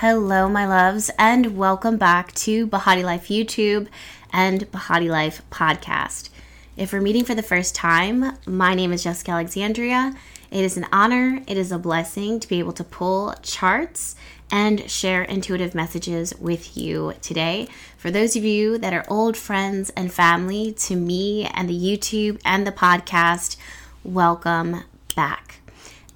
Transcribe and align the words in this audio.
Hello, 0.00 0.48
my 0.48 0.66
loves, 0.66 1.10
and 1.18 1.58
welcome 1.58 1.98
back 1.98 2.32
to 2.32 2.66
Behati 2.66 3.04
Life 3.04 3.28
YouTube 3.28 3.86
and 4.32 4.62
Behati 4.72 5.10
Life 5.10 5.42
podcast. 5.50 6.30
If 6.74 6.94
we're 6.94 7.02
meeting 7.02 7.26
for 7.26 7.34
the 7.34 7.42
first 7.42 7.74
time, 7.74 8.38
my 8.46 8.72
name 8.72 8.94
is 8.94 9.04
Jessica 9.04 9.32
Alexandria. 9.32 10.14
It 10.50 10.64
is 10.64 10.78
an 10.78 10.86
honor, 10.90 11.42
it 11.46 11.58
is 11.58 11.70
a 11.70 11.78
blessing 11.78 12.40
to 12.40 12.48
be 12.48 12.58
able 12.60 12.72
to 12.72 12.82
pull 12.82 13.34
charts 13.42 14.16
and 14.50 14.90
share 14.90 15.20
intuitive 15.20 15.74
messages 15.74 16.32
with 16.38 16.78
you 16.78 17.12
today. 17.20 17.68
For 17.98 18.10
those 18.10 18.36
of 18.36 18.42
you 18.42 18.78
that 18.78 18.94
are 18.94 19.04
old 19.06 19.36
friends 19.36 19.90
and 19.90 20.10
family 20.10 20.72
to 20.78 20.96
me 20.96 21.44
and 21.44 21.68
the 21.68 21.78
YouTube 21.78 22.40
and 22.42 22.66
the 22.66 22.72
podcast, 22.72 23.58
welcome 24.02 24.84
back 25.14 25.59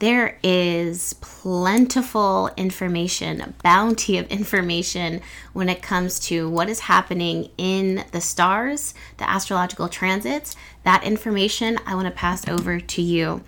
there 0.00 0.38
is 0.42 1.12
plentiful 1.20 2.50
information, 2.56 3.54
bounty 3.62 4.18
of 4.18 4.26
information 4.26 5.20
when 5.52 5.68
it 5.68 5.82
comes 5.82 6.18
to 6.18 6.48
what 6.48 6.68
is 6.68 6.80
happening 6.80 7.50
in 7.56 8.04
the 8.10 8.20
stars, 8.20 8.94
the 9.18 9.28
astrological 9.28 9.88
transits. 9.88 10.56
That 10.82 11.04
information 11.04 11.78
I 11.86 11.94
want 11.94 12.06
to 12.06 12.12
pass 12.12 12.46
over 12.48 12.80
to 12.80 13.02
you. 13.02 13.42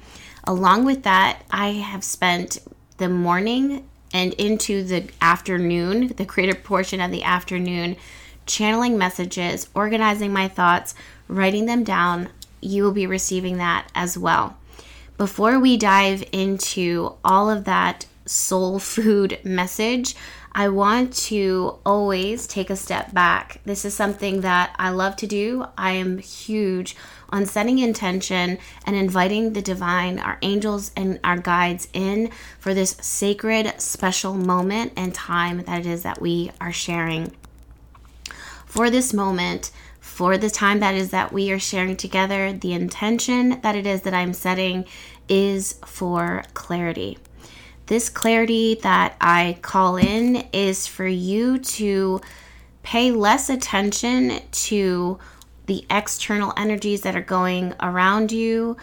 Along 0.44 0.84
with 0.84 1.02
that, 1.02 1.42
I 1.50 1.68
have 1.70 2.04
spent 2.04 2.58
the 2.98 3.08
morning 3.08 3.88
and 4.12 4.32
into 4.34 4.84
the 4.84 5.10
afternoon, 5.20 6.08
the 6.16 6.24
creative 6.24 6.62
portion 6.62 7.00
of 7.00 7.10
the 7.10 7.24
afternoon, 7.24 7.96
channeling 8.46 8.96
messages, 8.96 9.68
organizing 9.74 10.32
my 10.32 10.46
thoughts, 10.46 10.94
writing 11.26 11.66
them 11.66 11.82
down. 11.82 12.28
You 12.60 12.84
will 12.84 12.92
be 12.92 13.06
receiving 13.06 13.58
that 13.58 13.90
as 13.94 14.16
well 14.16 14.56
before 15.16 15.58
we 15.58 15.76
dive 15.76 16.24
into 16.32 17.14
all 17.24 17.50
of 17.50 17.64
that 17.64 18.06
soul 18.26 18.78
food 18.92 19.38
message, 19.44 20.14
I 20.52 20.68
want 20.68 21.12
to 21.28 21.78
always 21.84 22.46
take 22.46 22.70
a 22.70 22.76
step 22.76 23.12
back. 23.12 23.60
This 23.66 23.84
is 23.84 23.92
something 23.92 24.40
that 24.40 24.74
I 24.78 24.88
love 24.88 25.16
to 25.16 25.26
do. 25.26 25.66
I 25.76 25.92
am 25.92 26.16
huge 26.16 26.96
on 27.28 27.44
setting 27.44 27.78
intention 27.78 28.56
and 28.86 28.96
inviting 28.96 29.52
the 29.52 29.60
divine, 29.60 30.18
our 30.18 30.38
angels, 30.40 30.92
and 30.96 31.20
our 31.22 31.36
guides 31.36 31.88
in 31.92 32.30
for 32.58 32.72
this 32.72 32.96
sacred, 33.02 33.78
special 33.78 34.32
moment 34.32 34.94
and 34.96 35.14
time 35.14 35.62
that 35.64 35.80
it 35.80 35.86
is 35.86 36.04
that 36.04 36.22
we 36.22 36.50
are 36.58 36.72
sharing. 36.72 37.32
For 38.64 38.88
this 38.88 39.12
moment, 39.12 39.70
for 40.16 40.38
the 40.38 40.48
time 40.48 40.80
that 40.80 40.94
is 40.94 41.10
that 41.10 41.30
we 41.30 41.52
are 41.52 41.58
sharing 41.58 41.94
together, 41.94 42.50
the 42.50 42.72
intention 42.72 43.60
that 43.60 43.76
it 43.76 43.86
is 43.86 44.00
that 44.00 44.14
I'm 44.14 44.32
setting 44.32 44.86
is 45.28 45.74
for 45.84 46.42
clarity. 46.54 47.18
This 47.84 48.08
clarity 48.08 48.76
that 48.76 49.14
I 49.20 49.58
call 49.60 49.98
in 49.98 50.36
is 50.54 50.86
for 50.86 51.06
you 51.06 51.58
to 51.58 52.22
pay 52.82 53.10
less 53.10 53.50
attention 53.50 54.40
to 54.50 55.18
the 55.66 55.84
external 55.90 56.54
energies 56.56 57.02
that 57.02 57.14
are 57.14 57.20
going 57.20 57.74
around 57.80 58.32
you, 58.32 58.78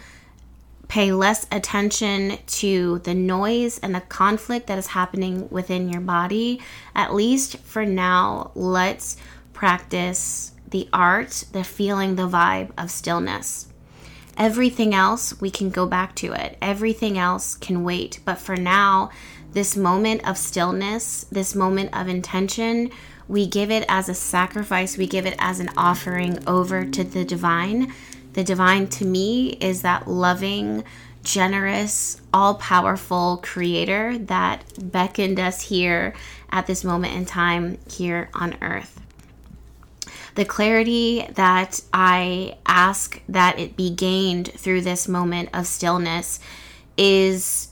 pay 0.86 1.10
less 1.10 1.48
attention 1.50 2.38
to 2.46 3.00
the 3.00 3.14
noise 3.14 3.80
and 3.80 3.92
the 3.92 4.02
conflict 4.02 4.68
that 4.68 4.78
is 4.78 4.86
happening 4.86 5.48
within 5.50 5.88
your 5.88 6.00
body. 6.00 6.60
At 6.94 7.12
least 7.12 7.56
for 7.58 7.84
now, 7.84 8.52
let's 8.54 9.16
practice 9.52 10.52
the 10.74 10.88
art, 10.92 11.44
the 11.52 11.62
feeling, 11.62 12.16
the 12.16 12.28
vibe 12.28 12.68
of 12.76 12.90
stillness. 12.90 13.68
Everything 14.36 14.92
else, 14.92 15.40
we 15.40 15.48
can 15.48 15.70
go 15.70 15.86
back 15.86 16.16
to 16.16 16.32
it. 16.32 16.58
Everything 16.60 17.16
else 17.16 17.54
can 17.54 17.84
wait. 17.84 18.18
But 18.24 18.38
for 18.38 18.56
now, 18.56 19.10
this 19.52 19.76
moment 19.76 20.26
of 20.28 20.36
stillness, 20.36 21.26
this 21.30 21.54
moment 21.54 21.96
of 21.96 22.08
intention, 22.08 22.90
we 23.28 23.46
give 23.46 23.70
it 23.70 23.86
as 23.88 24.08
a 24.08 24.14
sacrifice, 24.14 24.98
we 24.98 25.06
give 25.06 25.26
it 25.26 25.36
as 25.38 25.60
an 25.60 25.70
offering 25.76 26.44
over 26.44 26.84
to 26.84 27.04
the 27.04 27.24
divine. 27.24 27.94
The 28.32 28.42
divine 28.42 28.88
to 28.98 29.04
me 29.04 29.50
is 29.60 29.82
that 29.82 30.08
loving, 30.08 30.82
generous, 31.22 32.20
all 32.32 32.56
powerful 32.56 33.38
creator 33.44 34.18
that 34.18 34.64
beckoned 34.90 35.38
us 35.38 35.60
here 35.60 36.14
at 36.50 36.66
this 36.66 36.82
moment 36.82 37.14
in 37.14 37.26
time 37.26 37.78
here 37.88 38.28
on 38.34 38.56
earth 38.60 39.00
the 40.34 40.44
clarity 40.44 41.26
that 41.34 41.80
I 41.92 42.56
ask 42.66 43.20
that 43.28 43.58
it 43.58 43.76
be 43.76 43.90
gained 43.90 44.52
through 44.52 44.80
this 44.80 45.06
moment 45.06 45.50
of 45.52 45.66
stillness 45.66 46.40
is 46.96 47.68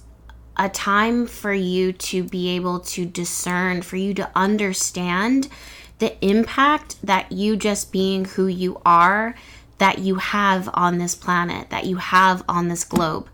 a 0.57 0.69
time 0.69 1.27
for 1.27 1.53
you 1.53 1.93
to 1.93 2.23
be 2.23 2.51
able 2.51 2.81
to 2.81 3.05
discern, 3.07 3.83
for 3.83 3.97
you 3.97 4.15
to 4.15 4.31
understand 4.37 5.49
the 5.99 6.15
impact 6.25 6.97
that 7.03 7.33
you 7.33 7.57
just 7.57 7.93
being 7.93 8.25
who 8.25 8.47
you 8.47 8.81
are, 8.85 9.35
that 9.79 9.99
you 9.99 10.17
have 10.17 10.69
on 10.75 10.99
this 10.99 11.15
planet, 11.15 11.71
that 11.71 11.87
you 11.87 11.97
have 11.97 12.45
on 12.49 12.69
this 12.69 12.85
globe. 12.85 13.29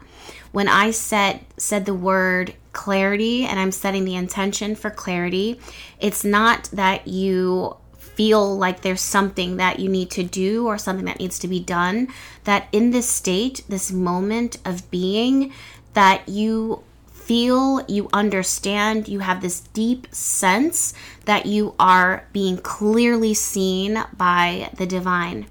When 0.53 0.69
I 0.69 0.91
said 0.93 1.41
said 1.59 1.85
the 1.85 1.95
word 1.95 2.55
clarity 2.73 3.45
and 3.45 3.59
I'm 3.59 3.73
setting 3.73 4.05
the 4.05 4.15
intention 4.15 4.75
for 4.75 4.91
clarity, 4.91 5.61
it's 6.01 6.25
not 6.25 6.71
that 6.73 7.07
you 7.09 7.77
feel 8.19 8.59
like 8.59 8.81
there's 8.81 9.01
something 9.01 9.59
that 9.59 9.79
you 9.79 9.89
need 9.89 10.11
to 10.11 10.25
do 10.25 10.67
or 10.67 10.77
something 10.77 11.05
that 11.05 11.21
needs 11.21 11.39
to 11.39 11.47
be 11.47 11.61
done, 11.61 12.09
that 12.43 12.67
in 12.73 12.91
this 12.91 13.09
state, 13.09 13.63
this 13.69 13.93
moment 13.93 14.59
of 14.65 14.91
being, 14.91 15.53
that 15.95 16.29
you 16.29 16.83
feel, 17.13 17.81
you 17.87 18.09
understand, 18.13 19.07
you 19.07 19.21
have 19.21 19.41
this 19.41 19.61
deep 19.73 20.09
sense 20.13 20.93
that 21.27 21.47
you 21.47 21.77
are 21.79 22.27
being 22.33 22.59
clearly 22.59 23.35
seen 23.35 24.03
by 24.17 24.69
the 24.77 24.87
divine, 24.87 25.47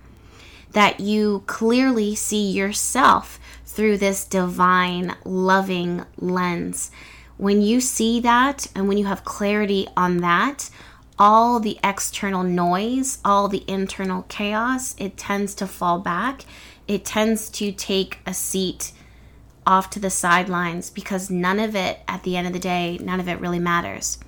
that 0.73 0.99
you 0.99 1.43
clearly 1.47 2.15
see 2.15 2.51
yourself 2.51 3.39
through 3.65 3.97
this 3.97 4.25
divine, 4.25 5.15
loving 5.23 6.03
lens. 6.17 6.91
When 7.37 7.61
you 7.61 7.79
see 7.79 8.19
that 8.19 8.67
and 8.75 8.89
when 8.89 8.97
you 8.97 9.05
have 9.05 9.23
clarity 9.23 9.87
on 9.95 10.17
that, 10.17 10.69
all 11.19 11.59
the 11.59 11.79
external 11.83 12.43
noise, 12.43 13.19
all 13.25 13.47
the 13.47 13.63
internal 13.67 14.23
chaos, 14.29 14.95
it 14.97 15.17
tends 15.17 15.55
to 15.55 15.67
fall 15.67 15.99
back. 15.99 16.45
It 16.87 17.05
tends 17.05 17.49
to 17.51 17.71
take 17.71 18.19
a 18.25 18.33
seat 18.33 18.91
off 19.65 19.89
to 19.91 19.99
the 19.99 20.09
sidelines 20.09 20.89
because 20.89 21.29
none 21.29 21.59
of 21.59 21.75
it, 21.75 21.99
at 22.07 22.23
the 22.23 22.37
end 22.37 22.47
of 22.47 22.53
the 22.53 22.59
day, 22.59 22.97
none 23.01 23.19
of 23.19 23.27
it 23.27 23.39
really 23.39 23.59
matters. 23.59 24.19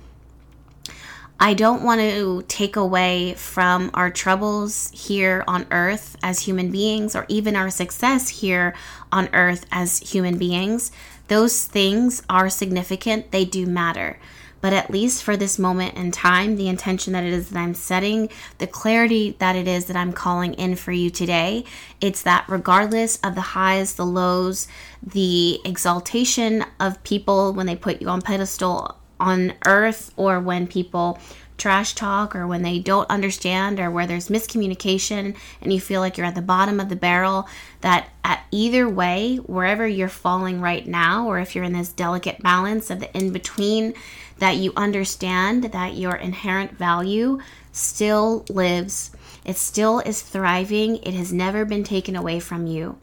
I 1.42 1.54
don't 1.54 1.82
want 1.82 2.02
to 2.02 2.44
take 2.48 2.76
away 2.76 3.32
from 3.32 3.90
our 3.94 4.10
troubles 4.10 4.90
here 4.92 5.42
on 5.48 5.66
earth 5.70 6.16
as 6.22 6.40
human 6.40 6.70
beings 6.70 7.16
or 7.16 7.24
even 7.28 7.56
our 7.56 7.70
success 7.70 8.28
here 8.28 8.74
on 9.10 9.30
earth 9.32 9.64
as 9.72 10.00
human 10.00 10.36
beings. 10.36 10.92
Those 11.28 11.64
things 11.64 12.22
are 12.28 12.50
significant, 12.50 13.30
they 13.30 13.46
do 13.46 13.64
matter 13.64 14.18
but 14.60 14.72
at 14.72 14.90
least 14.90 15.22
for 15.22 15.36
this 15.36 15.58
moment 15.58 15.94
in 15.94 16.10
time, 16.10 16.56
the 16.56 16.68
intention 16.68 17.12
that 17.12 17.24
it 17.24 17.32
is 17.32 17.50
that 17.50 17.58
I'm 17.58 17.74
setting, 17.74 18.28
the 18.58 18.66
clarity 18.66 19.36
that 19.38 19.56
it 19.56 19.66
is 19.66 19.86
that 19.86 19.96
I'm 19.96 20.12
calling 20.12 20.54
in 20.54 20.76
for 20.76 20.92
you 20.92 21.10
today, 21.10 21.64
it's 22.00 22.22
that 22.22 22.44
regardless 22.48 23.16
of 23.18 23.34
the 23.34 23.40
highs, 23.40 23.94
the 23.94 24.06
lows, 24.06 24.68
the 25.02 25.60
exaltation 25.64 26.64
of 26.78 27.02
people 27.04 27.52
when 27.52 27.66
they 27.66 27.76
put 27.76 28.00
you 28.00 28.08
on 28.08 28.20
pedestal 28.22 28.96
on 29.18 29.52
earth 29.66 30.12
or 30.16 30.40
when 30.40 30.66
people 30.66 31.18
trash 31.60 31.94
talk 31.94 32.34
or 32.34 32.46
when 32.46 32.62
they 32.62 32.78
don't 32.78 33.08
understand 33.10 33.78
or 33.78 33.90
where 33.90 34.06
there's 34.06 34.28
miscommunication 34.28 35.36
and 35.60 35.72
you 35.72 35.80
feel 35.80 36.00
like 36.00 36.16
you're 36.16 36.26
at 36.26 36.34
the 36.34 36.42
bottom 36.42 36.80
of 36.80 36.88
the 36.88 36.96
barrel, 36.96 37.46
that 37.82 38.08
at 38.24 38.44
either 38.50 38.88
way, 38.88 39.36
wherever 39.36 39.86
you're 39.86 40.08
falling 40.08 40.60
right 40.60 40.86
now, 40.86 41.28
or 41.28 41.38
if 41.38 41.54
you're 41.54 41.64
in 41.64 41.72
this 41.72 41.92
delicate 41.92 42.42
balance 42.42 42.90
of 42.90 43.00
the 43.00 43.16
in 43.16 43.32
between, 43.32 43.94
that 44.38 44.56
you 44.56 44.72
understand 44.76 45.64
that 45.64 45.94
your 45.94 46.16
inherent 46.16 46.72
value 46.72 47.38
still 47.72 48.44
lives. 48.48 49.10
It 49.44 49.56
still 49.56 50.00
is 50.00 50.22
thriving. 50.22 50.96
It 50.96 51.14
has 51.14 51.32
never 51.32 51.64
been 51.64 51.84
taken 51.84 52.16
away 52.16 52.40
from 52.40 52.66
you 52.66 52.98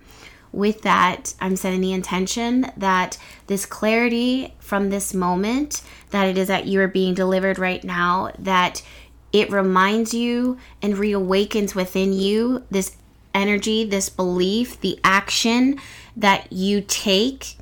with 0.52 0.82
that, 0.84 1.34
I'm 1.40 1.56
setting 1.56 1.82
the 1.82 1.94
intention 1.94 2.72
that 2.78 3.18
this 3.48 3.66
clarity 3.66 4.54
from 4.60 4.90
this 4.90 5.14
moment, 5.14 5.82
that 6.12 6.28
it 6.28 6.38
is 6.38 6.48
that 6.48 6.68
you 6.68 6.82
are 6.82 6.88
being 6.88 7.14
delivered 7.14 7.60
right 7.60 7.84
now, 7.84 8.32
that 8.40 8.82
it 9.34 9.52
reminds 9.52 10.14
you 10.14 10.58
and 10.82 10.96
reawakens 10.96 11.76
within 11.76 12.14
you 12.14 12.64
this 12.72 12.96
energy, 13.34 13.86
this 13.86 14.10
belief, 14.10 14.80
the 14.82 15.00
action 15.04 15.80
that 16.16 16.52
you 16.52 16.84
take 16.88 17.58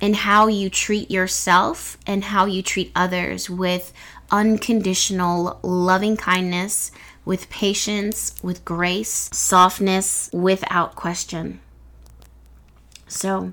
and 0.00 0.14
how 0.14 0.46
you 0.46 0.68
treat 0.70 1.10
yourself 1.10 1.98
and 2.06 2.24
how 2.24 2.44
you 2.44 2.62
treat 2.62 2.92
others 2.94 3.48
with 3.48 3.92
unconditional 4.30 5.58
loving 5.62 6.16
kindness, 6.16 6.90
with 7.24 7.48
patience, 7.50 8.34
with 8.42 8.64
grace, 8.64 9.30
softness, 9.32 10.30
without 10.32 10.94
question. 10.94 11.60
So 13.08 13.52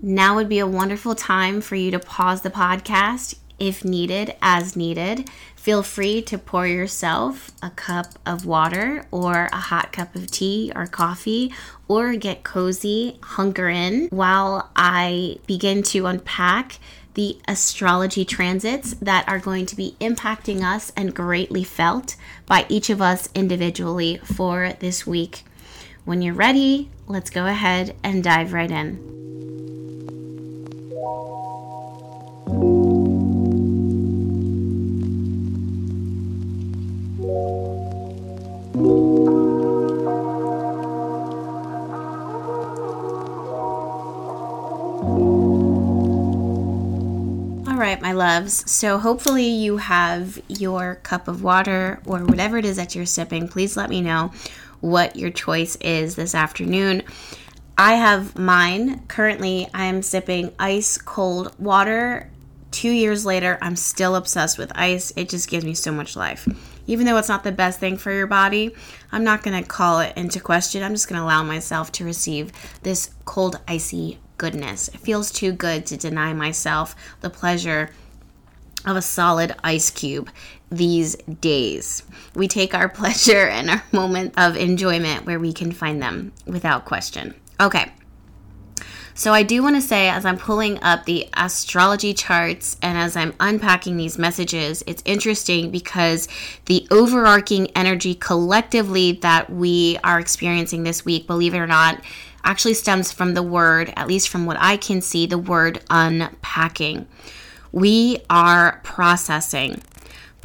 now 0.00 0.36
would 0.36 0.48
be 0.48 0.60
a 0.60 0.66
wonderful 0.66 1.14
time 1.14 1.60
for 1.60 1.74
you 1.74 1.90
to 1.90 1.98
pause 1.98 2.42
the 2.42 2.50
podcast. 2.50 3.34
if 3.58 3.84
needed, 3.84 4.36
as 4.40 4.76
needed. 4.76 5.28
Feel 5.56 5.82
free 5.82 6.22
to 6.22 6.38
pour 6.38 6.66
yourself 6.66 7.50
a 7.60 7.70
cup 7.70 8.06
of 8.24 8.46
water 8.46 9.04
or 9.10 9.48
a 9.52 9.56
hot 9.56 9.92
cup 9.92 10.14
of 10.14 10.30
tea 10.30 10.72
or 10.74 10.86
coffee 10.86 11.52
or 11.88 12.14
get 12.14 12.44
cozy, 12.44 13.18
hunker 13.20 13.68
in 13.68 14.06
while 14.10 14.70
I 14.76 15.38
begin 15.46 15.82
to 15.84 16.06
unpack 16.06 16.78
the 17.14 17.38
astrology 17.48 18.24
transits 18.24 18.94
that 19.02 19.28
are 19.28 19.40
going 19.40 19.66
to 19.66 19.74
be 19.76 19.96
impacting 20.00 20.62
us 20.62 20.92
and 20.96 21.12
greatly 21.12 21.64
felt 21.64 22.14
by 22.46 22.64
each 22.68 22.90
of 22.90 23.02
us 23.02 23.28
individually 23.34 24.20
for 24.22 24.72
this 24.78 25.04
week. 25.04 25.42
When 26.08 26.22
you're 26.22 26.32
ready, 26.32 26.88
let's 27.06 27.28
go 27.28 27.44
ahead 27.44 27.94
and 28.02 28.24
dive 28.24 28.54
right 28.54 28.70
in. 28.70 28.96
All 47.68 47.74
right, 47.76 48.00
my 48.00 48.12
loves. 48.12 48.70
So, 48.70 48.96
hopefully, 48.96 49.44
you 49.44 49.76
have 49.76 50.40
your 50.48 50.94
cup 51.02 51.28
of 51.28 51.42
water 51.42 52.00
or 52.06 52.20
whatever 52.20 52.56
it 52.56 52.64
is 52.64 52.76
that 52.76 52.94
you're 52.94 53.04
sipping. 53.04 53.46
Please 53.46 53.76
let 53.76 53.90
me 53.90 54.00
know 54.00 54.32
what 54.80 55.16
your 55.16 55.30
choice 55.30 55.76
is 55.76 56.16
this 56.16 56.34
afternoon. 56.34 57.02
I 57.76 57.94
have 57.94 58.36
mine. 58.36 59.06
Currently, 59.06 59.68
I 59.72 59.84
am 59.84 60.02
sipping 60.02 60.52
ice 60.58 60.98
cold 60.98 61.54
water. 61.58 62.30
Two 62.70 62.90
years 62.90 63.24
later, 63.24 63.58
I'm 63.62 63.76
still 63.76 64.16
obsessed 64.16 64.58
with 64.58 64.72
ice. 64.74 65.12
It 65.16 65.28
just 65.28 65.48
gives 65.48 65.64
me 65.64 65.74
so 65.74 65.92
much 65.92 66.16
life. 66.16 66.48
Even 66.86 67.06
though 67.06 67.16
it's 67.16 67.28
not 67.28 67.44
the 67.44 67.52
best 67.52 67.78
thing 67.78 67.96
for 67.96 68.12
your 68.12 68.26
body, 68.26 68.74
I'm 69.12 69.24
not 69.24 69.42
going 69.42 69.62
to 69.62 69.68
call 69.68 70.00
it 70.00 70.16
into 70.16 70.40
question. 70.40 70.82
I'm 70.82 70.94
just 70.94 71.08
going 71.08 71.18
to 71.20 71.24
allow 71.24 71.42
myself 71.42 71.92
to 71.92 72.04
receive 72.04 72.52
this 72.82 73.10
cold, 73.24 73.60
icy 73.68 74.18
goodness. 74.38 74.88
It 74.88 75.00
feels 75.00 75.30
too 75.30 75.52
good 75.52 75.86
to 75.86 75.96
deny 75.96 76.32
myself 76.32 76.96
the 77.20 77.30
pleasure 77.30 77.90
of 78.86 78.96
a 78.96 79.02
solid 79.02 79.54
ice 79.62 79.90
cube 79.90 80.30
these 80.70 81.16
days. 81.16 82.02
We 82.34 82.48
take 82.48 82.74
our 82.74 82.88
pleasure 83.00 83.46
and 83.46 83.70
our 83.70 83.82
moment 83.92 84.34
of 84.36 84.56
enjoyment 84.56 85.26
where 85.26 85.40
we 85.40 85.52
can 85.52 85.72
find 85.72 86.02
them 86.02 86.32
without 86.46 86.84
question. 86.84 87.34
Okay. 87.60 87.92
So, 89.14 89.34
I 89.34 89.42
do 89.42 89.64
want 89.64 89.74
to 89.74 89.82
say, 89.82 90.08
as 90.08 90.24
I'm 90.24 90.38
pulling 90.38 90.80
up 90.80 91.04
the 91.04 91.28
astrology 91.34 92.14
charts 92.14 92.76
and 92.80 92.96
as 92.96 93.16
I'm 93.16 93.34
unpacking 93.40 93.96
these 93.96 94.16
messages, 94.16 94.84
it's 94.86 95.02
interesting 95.04 95.72
because 95.72 96.28
the 96.66 96.86
overarching 96.92 97.66
energy 97.72 98.14
collectively 98.14 99.10
that 99.22 99.50
we 99.50 99.98
are 100.04 100.20
experiencing 100.20 100.84
this 100.84 101.04
week, 101.04 101.26
believe 101.26 101.52
it 101.52 101.58
or 101.58 101.66
not, 101.66 102.00
actually 102.44 102.74
stems 102.74 103.10
from 103.10 103.34
the 103.34 103.42
word, 103.42 103.92
at 103.96 104.06
least 104.06 104.28
from 104.28 104.46
what 104.46 104.56
I 104.60 104.76
can 104.76 105.00
see, 105.00 105.26
the 105.26 105.36
word 105.36 105.82
unpacking. 105.90 107.08
We 107.72 108.18
are 108.30 108.80
processing. 108.84 109.82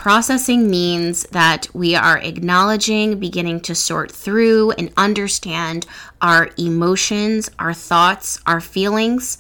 Processing 0.04 0.70
means 0.70 1.24
that 1.32 1.70
we 1.74 1.96
are 1.96 2.18
acknowledging, 2.18 3.20
beginning 3.20 3.62
to 3.62 3.74
sort 3.74 4.12
through 4.12 4.72
and 4.72 4.92
understand 4.98 5.86
our 6.22 6.50
emotions, 6.58 7.50
our 7.58 7.74
thoughts, 7.74 8.38
our 8.46 8.60
feelings. 8.60 9.38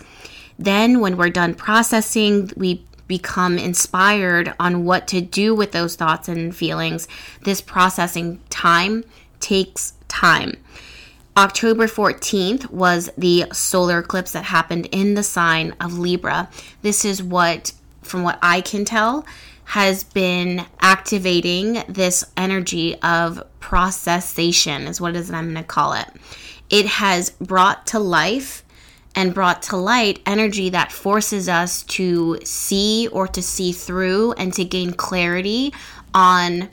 Then, 0.57 1.01
when 1.01 1.17
we're 1.17 1.31
done 1.31 1.53
processing, 1.53 2.49
we 2.55 2.85
become 3.09 3.57
inspired 3.57 4.53
on 4.57 4.85
what 4.85 5.05
to 5.09 5.19
do 5.19 5.53
with 5.53 5.73
those 5.73 5.97
thoughts 5.97 6.29
and 6.29 6.55
feelings. 6.55 7.09
This 7.41 7.59
processing 7.59 8.39
time 8.49 9.03
takes 9.41 9.95
time. 10.07 10.53
October 11.35 11.87
14th 11.87 12.71
was 12.71 13.09
the 13.17 13.47
solar 13.51 13.99
eclipse 13.99 14.31
that 14.31 14.45
happened 14.45 14.85
in 14.93 15.15
the 15.15 15.23
sign 15.23 15.75
of 15.81 15.99
Libra. 15.99 16.47
This 16.83 17.03
is 17.03 17.21
what, 17.21 17.73
from 18.01 18.23
what 18.23 18.39
I 18.41 18.61
can 18.61 18.85
tell, 18.85 19.25
has 19.73 20.03
been 20.03 20.63
activating 20.81 21.81
this 21.89 22.23
energy 22.37 22.95
of 23.01 23.41
processation, 23.59 24.83
is 24.83 25.01
what 25.01 25.15
it 25.15 25.15
is 25.15 25.29
that 25.29 25.35
I'm 25.35 25.45
going 25.45 25.55
to 25.55 25.63
call 25.63 25.93
it. 25.93 26.07
It 26.69 26.85
has 26.85 27.31
brought 27.31 27.87
to 27.87 27.97
life 27.97 28.63
and 29.15 29.33
brought 29.33 29.63
to 29.63 29.77
light 29.77 30.19
energy 30.27 30.69
that 30.69 30.91
forces 30.91 31.49
us 31.49 31.81
to 31.85 32.37
see 32.43 33.07
or 33.11 33.27
to 33.29 33.41
see 33.41 33.71
through 33.71 34.33
and 34.33 34.53
to 34.53 34.63
gain 34.63 34.93
clarity 34.93 35.73
on 36.13 36.69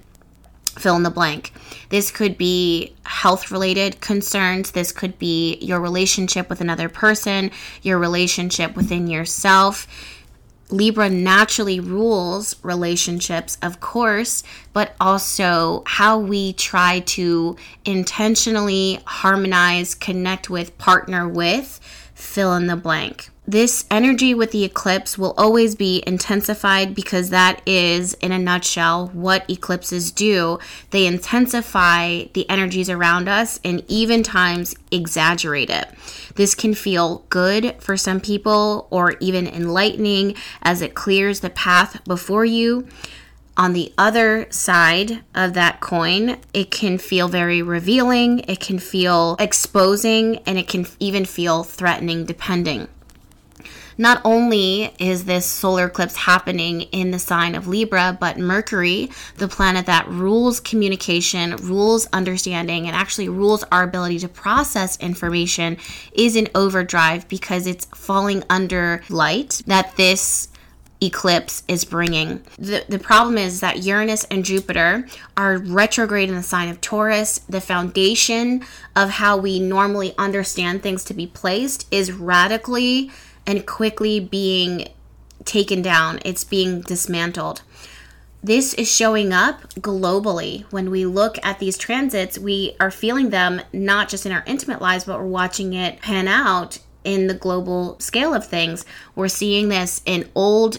fill 0.79 0.97
in 0.97 1.03
the 1.03 1.11
blank. 1.11 1.55
This 1.89 2.11
could 2.11 2.37
be 2.37 2.95
health 3.05 3.51
related 3.51 4.03
concerns. 4.03 4.73
This 4.73 4.93
could 4.93 5.19
be 5.19 5.57
your 5.63 5.81
relationship 5.81 6.51
with 6.51 6.61
another 6.61 6.91
person, 6.91 7.51
your 7.81 7.99
relationship 7.99 8.77
within 8.77 9.07
yourself. 9.07 9.87
Libra 10.73 11.11
naturally 11.11 11.81
rules 11.81 12.57
relationships, 12.63 13.59
of 13.63 13.81
course, 13.81 14.43
but 14.73 14.95
also 15.01 15.83
how 15.87 16.19
we 16.19 16.53
try 16.53 17.01
to 17.01 17.57
intentionally 17.85 19.01
harmonize, 19.05 19.95
connect 19.95 20.49
with, 20.49 20.77
partner 20.79 21.29
with, 21.29 21.81
fill 22.15 22.55
in 22.55 22.67
the 22.67 22.77
blank 22.77 23.31
this 23.51 23.85
energy 23.91 24.33
with 24.33 24.53
the 24.53 24.63
eclipse 24.63 25.19
will 25.19 25.35
always 25.37 25.75
be 25.75 26.05
intensified 26.07 26.95
because 26.95 27.31
that 27.31 27.61
is, 27.67 28.15
in 28.15 28.31
a 28.31 28.39
nutshell, 28.39 29.09
what 29.09 29.49
eclipses 29.51 30.13
do. 30.13 30.61
They 30.91 31.05
intensify 31.05 32.27
the 32.33 32.49
energies 32.49 32.89
around 32.89 33.29
us 33.29 33.59
and 33.65 33.83
even 33.89 34.23
times 34.23 34.77
exaggerate 34.93 35.69
it. 35.69 35.89
This 36.37 36.55
can 36.55 36.75
feel 36.75 37.25
good 37.29 37.75
for 37.81 37.97
some 37.97 38.21
people 38.21 38.87
or 38.89 39.15
even 39.19 39.49
enlightening 39.49 40.37
as 40.63 40.81
it 40.81 40.95
clears 40.95 41.41
the 41.41 41.51
path 41.51 42.05
before 42.05 42.45
you. 42.45 42.87
On 43.57 43.73
the 43.73 43.93
other 43.99 44.47
side 44.51 45.25
of 45.35 45.55
that 45.55 45.81
coin, 45.81 46.39
it 46.55 46.71
can 46.71 46.99
feel 46.99 47.27
very 47.27 47.63
revealing, 47.63 48.39
it 48.47 48.61
can 48.61 48.79
feel 48.79 49.35
exposing, 49.41 50.37
and 50.47 50.57
it 50.57 50.69
can 50.69 50.87
even 51.01 51.25
feel 51.25 51.65
threatening, 51.65 52.25
depending. 52.25 52.87
Not 54.01 54.23
only 54.25 54.95
is 54.99 55.27
this 55.27 55.45
solar 55.45 55.85
eclipse 55.85 56.17
happening 56.17 56.81
in 56.81 57.11
the 57.11 57.19
sign 57.19 57.55
of 57.55 57.69
Libra, 57.69 58.17
but 58.19 58.39
Mercury, 58.39 59.11
the 59.37 59.47
planet 59.47 59.85
that 59.85 60.09
rules 60.09 60.59
communication, 60.59 61.55
rules 61.57 62.09
understanding, 62.11 62.87
and 62.87 62.97
actually 62.97 63.29
rules 63.29 63.63
our 63.65 63.83
ability 63.83 64.19
to 64.21 64.29
process 64.29 64.99
information, 65.01 65.77
is 66.15 66.35
in 66.35 66.49
overdrive 66.55 67.29
because 67.29 67.67
it's 67.67 67.85
falling 67.95 68.43
under 68.49 69.03
light 69.11 69.61
that 69.67 69.95
this 69.97 70.49
eclipse 71.03 71.63
is 71.69 71.85
bringing. 71.85 72.43
The, 72.59 72.87
the 72.89 72.99
problem 72.99 73.37
is 73.37 73.61
that 73.61 73.83
Uranus 73.83 74.25
and 74.25 74.47
Jupiter 74.47 75.07
are 75.37 75.59
retrograde 75.59 76.31
in 76.31 76.37
the 76.37 76.43
sign 76.43 76.71
of 76.71 76.81
Taurus. 76.81 77.41
The 77.51 77.61
foundation 77.61 78.65
of 78.97 79.11
how 79.11 79.37
we 79.37 79.61
normally 79.61 80.15
understand 80.17 80.83
things 80.83 81.05
to 81.05 81.13
be 81.13 81.27
placed 81.27 81.87
is 81.91 82.13
radically 82.13 83.11
and 83.47 83.67
quickly 83.67 84.21
being 84.21 84.89
taken 85.45 85.83
down, 85.83 86.21
it's 86.25 86.45
being 86.45 86.81
dismantled. 86.83 87.63
This 88.43 88.73
is 88.75 88.91
showing 88.91 89.33
up 89.33 89.63
globally. 89.75 90.65
When 90.71 90.91
we 90.91 91.05
look 91.05 91.37
at 91.43 91.59
these 91.59 91.77
transits, 91.77 92.39
we 92.39 92.75
are 92.81 92.91
feeling 92.91 93.31
them 93.31 93.61
not 93.73 94.09
just 94.09 94.25
in 94.25 94.33
our 94.33 94.45
intimate 94.47 94.81
lives, 94.81 95.05
but 95.05 95.19
we're 95.19 95.27
watching 95.27 95.75
it 95.75 96.01
pan 96.01 96.27
out 96.27 96.79
in 97.05 97.27
the 97.27 97.35
global 97.35 97.99
scale 98.01 98.33
of 98.33 98.47
things. 98.47 98.85
We're 99.15 99.29
seeing 99.29 99.69
this 99.69 100.01
in 100.07 100.31
old 100.35 100.79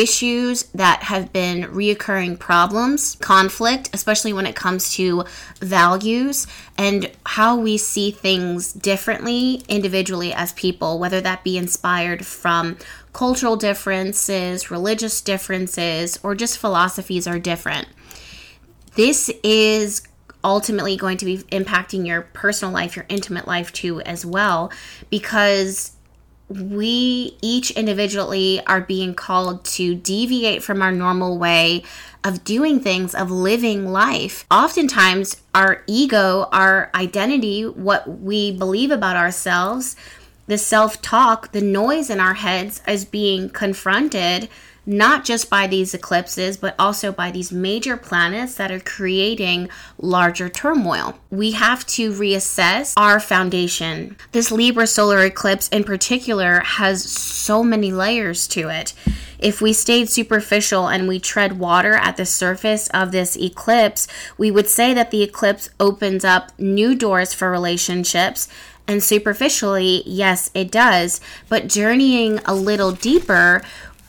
issues 0.00 0.64
that 0.74 1.04
have 1.04 1.32
been 1.32 1.62
reoccurring 1.64 2.38
problems, 2.38 3.16
conflict, 3.20 3.90
especially 3.92 4.32
when 4.32 4.46
it 4.46 4.56
comes 4.56 4.92
to 4.94 5.24
values 5.60 6.46
and 6.76 7.10
how 7.26 7.56
we 7.56 7.76
see 7.76 8.10
things 8.10 8.72
differently 8.72 9.62
individually 9.68 10.32
as 10.32 10.52
people, 10.52 10.98
whether 10.98 11.20
that 11.20 11.44
be 11.44 11.56
inspired 11.56 12.26
from 12.26 12.76
cultural 13.12 13.56
differences, 13.56 14.70
religious 14.70 15.20
differences, 15.20 16.18
or 16.22 16.34
just 16.34 16.58
philosophies 16.58 17.26
are 17.26 17.38
different. 17.38 17.86
This 18.96 19.30
is 19.42 20.02
ultimately 20.42 20.96
going 20.96 21.16
to 21.18 21.24
be 21.24 21.38
impacting 21.38 22.06
your 22.06 22.22
personal 22.22 22.72
life, 22.72 22.96
your 22.96 23.06
intimate 23.08 23.46
life 23.46 23.72
too, 23.72 24.00
as 24.02 24.26
well, 24.26 24.70
because 25.08 25.93
we 26.48 27.36
each 27.40 27.70
individually 27.72 28.60
are 28.66 28.80
being 28.80 29.14
called 29.14 29.64
to 29.64 29.94
deviate 29.94 30.62
from 30.62 30.82
our 30.82 30.92
normal 30.92 31.38
way 31.38 31.82
of 32.22 32.44
doing 32.44 32.80
things, 32.80 33.14
of 33.14 33.30
living 33.30 33.86
life. 33.86 34.44
Oftentimes, 34.50 35.40
our 35.54 35.82
ego, 35.86 36.48
our 36.52 36.90
identity, 36.94 37.64
what 37.64 38.20
we 38.20 38.52
believe 38.52 38.90
about 38.90 39.16
ourselves, 39.16 39.96
the 40.46 40.58
self 40.58 41.00
talk, 41.00 41.52
the 41.52 41.62
noise 41.62 42.10
in 42.10 42.20
our 42.20 42.34
heads 42.34 42.82
is 42.86 43.04
being 43.04 43.48
confronted 43.48 44.48
not 44.86 45.24
just 45.24 45.48
by 45.48 45.66
these 45.66 45.94
eclipses, 45.94 46.56
but 46.56 46.74
also 46.78 47.12
by 47.12 47.30
these 47.30 47.52
major 47.52 47.96
planets 47.96 48.54
that 48.56 48.70
are 48.70 48.80
creating 48.80 49.68
larger 49.98 50.48
turmoil. 50.48 51.18
We 51.30 51.52
have 51.52 51.86
to 51.88 52.12
reassess 52.12 52.94
our 52.96 53.20
foundation. 53.20 54.16
This 54.32 54.52
Libra 54.52 54.86
solar 54.86 55.24
eclipse, 55.24 55.68
in 55.68 55.84
particular, 55.84 56.60
has 56.60 57.02
so 57.02 57.62
many 57.62 57.92
layers 57.92 58.46
to 58.48 58.68
it. 58.68 58.94
If 59.38 59.60
we 59.60 59.72
stayed 59.72 60.08
superficial 60.08 60.88
and 60.88 61.06
we 61.06 61.18
tread 61.18 61.58
water 61.58 61.94
at 61.94 62.16
the 62.16 62.24
surface 62.24 62.88
of 62.88 63.12
this 63.12 63.36
eclipse, 63.36 64.06
we 64.38 64.50
would 64.50 64.68
say 64.68 64.94
that 64.94 65.10
the 65.10 65.22
eclipse 65.22 65.68
opens 65.78 66.24
up 66.24 66.58
new 66.58 66.94
doors 66.94 67.34
for 67.34 67.50
relationships. 67.50 68.48
And 68.86 69.02
superficially, 69.02 70.02
yes, 70.06 70.50
it 70.54 70.70
does. 70.70 71.20
But 71.48 71.68
journeying 71.68 72.38
a 72.44 72.54
little 72.54 72.92
deeper, 72.92 73.62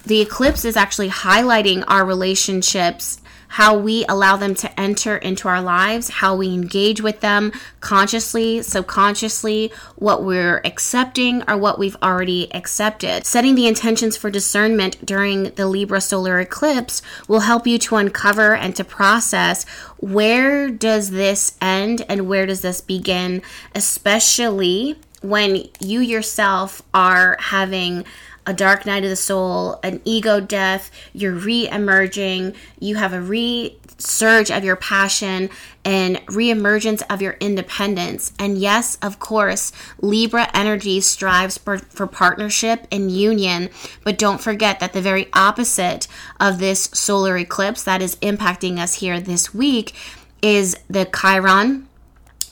the 0.05 0.21
eclipse 0.21 0.65
is 0.65 0.77
actually 0.77 1.09
highlighting 1.09 1.83
our 1.87 2.05
relationships 2.05 3.21
how 3.55 3.77
we 3.77 4.05
allow 4.09 4.35
them 4.35 4.53
to 4.53 4.79
enter 4.79 5.15
into 5.15 5.47
our 5.47 5.61
lives, 5.61 6.09
how 6.09 6.35
we 6.35 6.53
engage 6.53 6.99
with 6.99 7.21
them 7.21 7.53
consciously, 7.79 8.61
subconsciously, 8.61 9.71
what 9.95 10.23
we're 10.23 10.61
accepting 10.65 11.41
or 11.47 11.55
what 11.57 11.79
we've 11.79 11.95
already 12.03 12.53
accepted. 12.53 13.25
Setting 13.25 13.55
the 13.55 13.67
intentions 13.67 14.17
for 14.17 14.29
discernment 14.29 15.05
during 15.05 15.43
the 15.51 15.67
Libra 15.67 16.01
solar 16.01 16.39
eclipse 16.39 17.01
will 17.29 17.41
help 17.41 17.65
you 17.65 17.77
to 17.79 17.95
uncover 17.95 18.53
and 18.55 18.75
to 18.75 18.83
process 18.83 19.63
where 19.99 20.69
does 20.69 21.11
this 21.11 21.55
end 21.61 22.03
and 22.09 22.27
where 22.27 22.45
does 22.45 22.61
this 22.61 22.81
begin, 22.81 23.41
especially 23.73 24.99
when 25.21 25.63
you 25.79 26.01
yourself 26.01 26.81
are 26.93 27.37
having 27.39 28.03
a 28.45 28.53
dark 28.53 28.85
night 28.85 29.03
of 29.03 29.09
the 29.09 29.15
soul, 29.15 29.79
an 29.83 30.01
ego 30.05 30.39
death, 30.39 30.91
you're 31.13 31.33
re 31.33 31.67
emerging, 31.69 32.55
you 32.79 32.95
have 32.95 33.13
a 33.13 33.17
resurge 33.17 34.55
of 34.55 34.63
your 34.63 34.75
passion 34.75 35.49
and 35.83 36.19
re-emergence 36.27 37.03
of 37.03 37.21
your 37.21 37.33
independence. 37.39 38.33
And 38.39 38.57
yes, 38.57 38.97
of 39.03 39.19
course, 39.19 39.71
Libra 40.01 40.49
energy 40.53 40.99
strives 40.99 41.59
for, 41.59 41.77
for 41.77 42.07
partnership 42.07 42.87
and 42.91 43.11
union, 43.11 43.69
but 44.03 44.17
don't 44.17 44.41
forget 44.41 44.79
that 44.79 44.93
the 44.93 45.01
very 45.01 45.29
opposite 45.33 46.07
of 46.39 46.57
this 46.57 46.85
solar 46.85 47.37
eclipse 47.37 47.83
that 47.83 48.01
is 48.01 48.15
impacting 48.17 48.79
us 48.79 48.95
here 48.95 49.19
this 49.19 49.53
week 49.53 49.93
is 50.41 50.75
the 50.89 51.05
Chiron 51.05 51.87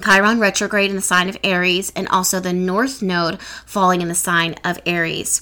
Chiron 0.03 0.39
retrograde 0.39 0.89
in 0.89 0.95
the 0.95 1.01
sign 1.01 1.29
of 1.29 1.37
Aries, 1.43 1.91
and 1.95 2.07
also 2.09 2.39
the 2.39 2.51
North 2.51 3.01
Node 3.01 3.39
falling 3.41 4.01
in 4.01 4.07
the 4.07 4.15
sign 4.15 4.55
of 4.65 4.79
Aries. 4.85 5.41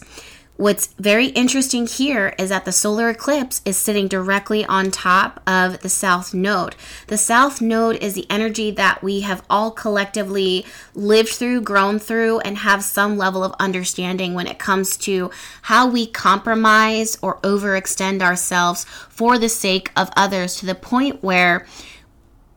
What's 0.62 0.94
very 1.00 1.30
interesting 1.30 1.88
here 1.88 2.36
is 2.38 2.50
that 2.50 2.66
the 2.66 2.72
solar 2.72 3.10
eclipse 3.10 3.64
is 3.66 3.78
sitting 3.78 4.08
directly 4.08 4.64
on 4.64 4.92
top 4.92 5.42
of 5.48 5.80
the 5.80 5.90
south 5.90 6.36
node. 6.36 6.76
The 7.08 7.18
south 7.18 7.62
node 7.62 7.96
is 7.96 8.14
the 8.14 8.30
energy 8.30 8.70
that 8.70 9.02
we 9.02 9.22
have 9.22 9.44
all 9.50 9.72
collectively 9.72 10.64
lived 10.94 11.30
through, 11.30 11.62
grown 11.62 11.98
through, 11.98 12.42
and 12.42 12.60
have 12.60 12.84
some 12.84 13.18
level 13.18 13.44
of 13.44 13.56
understanding 13.60 14.36
when 14.36 14.46
it 14.46 14.60
comes 14.60 14.98
to 14.98 15.32
how 15.64 15.90
we 15.90 16.06
compromise 16.06 17.18
or 17.24 17.40
overextend 17.40 18.22
ourselves 18.22 18.84
for 19.10 19.40
the 19.40 19.50
sake 19.50 19.90
of 19.96 20.12
others 20.16 20.58
to 20.58 20.68
the 20.68 20.76
point 20.76 21.24
where 21.24 21.66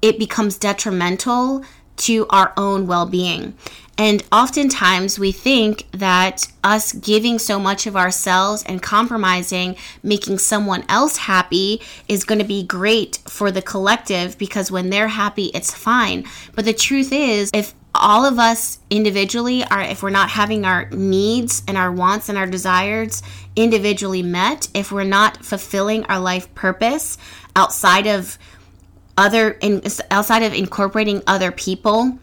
it 0.02 0.18
becomes 0.18 0.58
detrimental 0.58 1.64
to 1.96 2.26
our 2.28 2.52
own 2.58 2.87
well 2.87 3.06
being. 3.06 3.54
And 3.97 4.25
oftentimes 4.33 5.19
we 5.19 5.31
think 5.31 5.87
that 5.93 6.49
us 6.65 6.93
giving 6.93 7.39
so 7.39 7.61
much 7.61 7.87
of 7.87 7.97
ourselves 7.97 8.65
and 8.65 8.83
compromising, 8.83 9.77
making 10.03 10.39
someone 10.39 10.85
else 10.89 11.17
happy, 11.17 11.81
is 12.09 12.25
going 12.25 12.41
to 12.41 12.45
be 12.45 12.65
great 12.65 13.19
for 13.29 13.53
the 13.53 13.63
collective 13.63 14.37
because 14.37 14.71
when 14.71 14.91
they're 14.91 15.09
happy, 15.09 15.47
it's 15.55 15.73
fine. 15.73 16.25
But 16.55 16.65
the 16.65 16.73
truth 16.73 17.13
is, 17.13 17.51
if 17.55 17.75
all 17.95 18.25
of 18.25 18.41
us 18.41 18.81
individually 18.91 19.63
are, 19.65 19.81
if 19.81 20.03
we're 20.03 20.11
not 20.11 20.31
having 20.31 20.65
our 20.65 20.89
needs 20.91 21.63
and 21.69 21.79
our 21.79 21.93
wants 21.93 22.29
and 22.29 22.37
our 22.37 22.47
desires 22.47 23.23
individually 23.55 24.23
met, 24.23 24.67
if 24.75 24.91
we're 24.91 25.05
not 25.05 25.45
fulfilling 25.45 26.05
our 26.07 26.19
life 26.19 26.53
purpose 26.57 27.17
outside 27.55 28.09
of 28.09 28.37
other, 29.17 29.53
in, 29.61 29.81
outside 30.11 30.43
of 30.43 30.53
incorporating 30.53 31.23
other 31.29 31.53
people, 31.53 32.19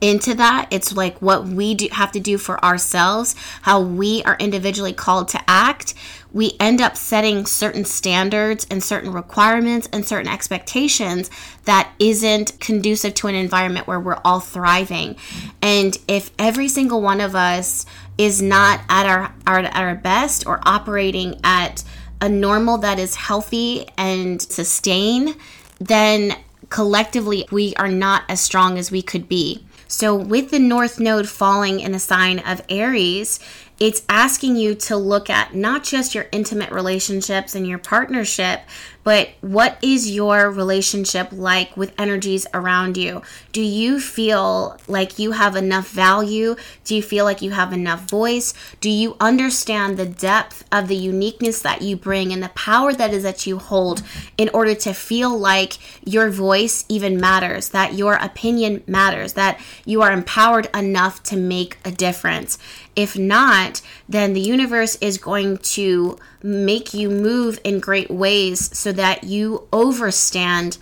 into 0.00 0.34
that. 0.34 0.68
It's 0.70 0.94
like 0.94 1.20
what 1.22 1.46
we 1.46 1.74
do 1.74 1.88
have 1.92 2.12
to 2.12 2.20
do 2.20 2.38
for 2.38 2.62
ourselves, 2.64 3.34
how 3.62 3.80
we 3.80 4.22
are 4.24 4.36
individually 4.38 4.92
called 4.92 5.28
to 5.28 5.40
act. 5.48 5.94
We 6.32 6.56
end 6.60 6.80
up 6.80 6.96
setting 6.96 7.46
certain 7.46 7.84
standards 7.84 8.66
and 8.70 8.82
certain 8.84 9.12
requirements 9.12 9.88
and 9.92 10.04
certain 10.04 10.30
expectations 10.30 11.30
that 11.64 11.92
isn't 11.98 12.60
conducive 12.60 13.14
to 13.14 13.28
an 13.28 13.34
environment 13.34 13.86
where 13.86 14.00
we're 14.00 14.20
all 14.24 14.40
thriving. 14.40 15.16
And 15.62 15.96
if 16.06 16.30
every 16.38 16.68
single 16.68 17.00
one 17.00 17.20
of 17.20 17.34
us 17.34 17.86
is 18.18 18.42
not 18.42 18.80
at 18.88 19.06
our, 19.06 19.34
our 19.46 19.60
at 19.60 19.76
our 19.76 19.94
best 19.94 20.46
or 20.46 20.60
operating 20.64 21.40
at 21.42 21.82
a 22.20 22.28
normal 22.28 22.78
that 22.78 22.98
is 22.98 23.14
healthy 23.14 23.88
and 23.96 24.40
sustain, 24.40 25.36
then 25.78 26.36
collectively 26.68 27.46
we 27.50 27.74
are 27.76 27.88
not 27.88 28.22
as 28.28 28.40
strong 28.40 28.78
as 28.78 28.90
we 28.90 29.02
could 29.02 29.28
be. 29.28 29.65
So, 29.88 30.14
with 30.14 30.50
the 30.50 30.58
North 30.58 30.98
Node 30.98 31.28
falling 31.28 31.80
in 31.80 31.92
the 31.92 31.98
sign 32.00 32.40
of 32.40 32.60
Aries, 32.68 33.38
it's 33.78 34.02
asking 34.08 34.56
you 34.56 34.74
to 34.74 34.96
look 34.96 35.30
at 35.30 35.54
not 35.54 35.84
just 35.84 36.14
your 36.14 36.26
intimate 36.32 36.70
relationships 36.70 37.54
and 37.54 37.66
your 37.66 37.78
partnership, 37.78 38.62
but 39.06 39.28
what 39.40 39.78
is 39.82 40.10
your 40.10 40.50
relationship 40.50 41.28
like 41.30 41.76
with 41.76 41.94
energies 41.96 42.44
around 42.52 42.96
you? 42.96 43.22
Do 43.52 43.62
you 43.62 44.00
feel 44.00 44.76
like 44.88 45.16
you 45.16 45.30
have 45.30 45.54
enough 45.54 45.88
value? 45.88 46.56
Do 46.82 46.96
you 46.96 47.02
feel 47.02 47.24
like 47.24 47.40
you 47.40 47.52
have 47.52 47.72
enough 47.72 48.10
voice? 48.10 48.52
Do 48.80 48.90
you 48.90 49.16
understand 49.20 49.96
the 49.96 50.06
depth 50.06 50.64
of 50.72 50.88
the 50.88 50.96
uniqueness 50.96 51.62
that 51.62 51.82
you 51.82 51.96
bring 51.96 52.32
and 52.32 52.42
the 52.42 52.48
power 52.48 52.92
that 52.94 53.14
is 53.14 53.22
that 53.22 53.46
you 53.46 53.58
hold 53.58 54.02
in 54.36 54.48
order 54.48 54.74
to 54.74 54.92
feel 54.92 55.38
like 55.38 55.74
your 56.04 56.28
voice 56.28 56.84
even 56.88 57.20
matters, 57.20 57.68
that 57.68 57.94
your 57.94 58.14
opinion 58.14 58.82
matters, 58.88 59.34
that 59.34 59.60
you 59.84 60.02
are 60.02 60.10
empowered 60.10 60.68
enough 60.74 61.22
to 61.22 61.36
make 61.36 61.78
a 61.84 61.92
difference? 61.92 62.58
If 62.96 63.16
not, 63.16 63.82
then 64.08 64.32
the 64.32 64.40
universe 64.40 64.96
is 65.02 65.18
going 65.18 65.58
to 65.58 66.18
make 66.46 66.94
you 66.94 67.10
move 67.10 67.58
in 67.64 67.80
great 67.80 68.10
ways 68.10 68.76
so 68.76 68.92
that 68.92 69.24
you 69.24 69.66
overstand 69.72 70.78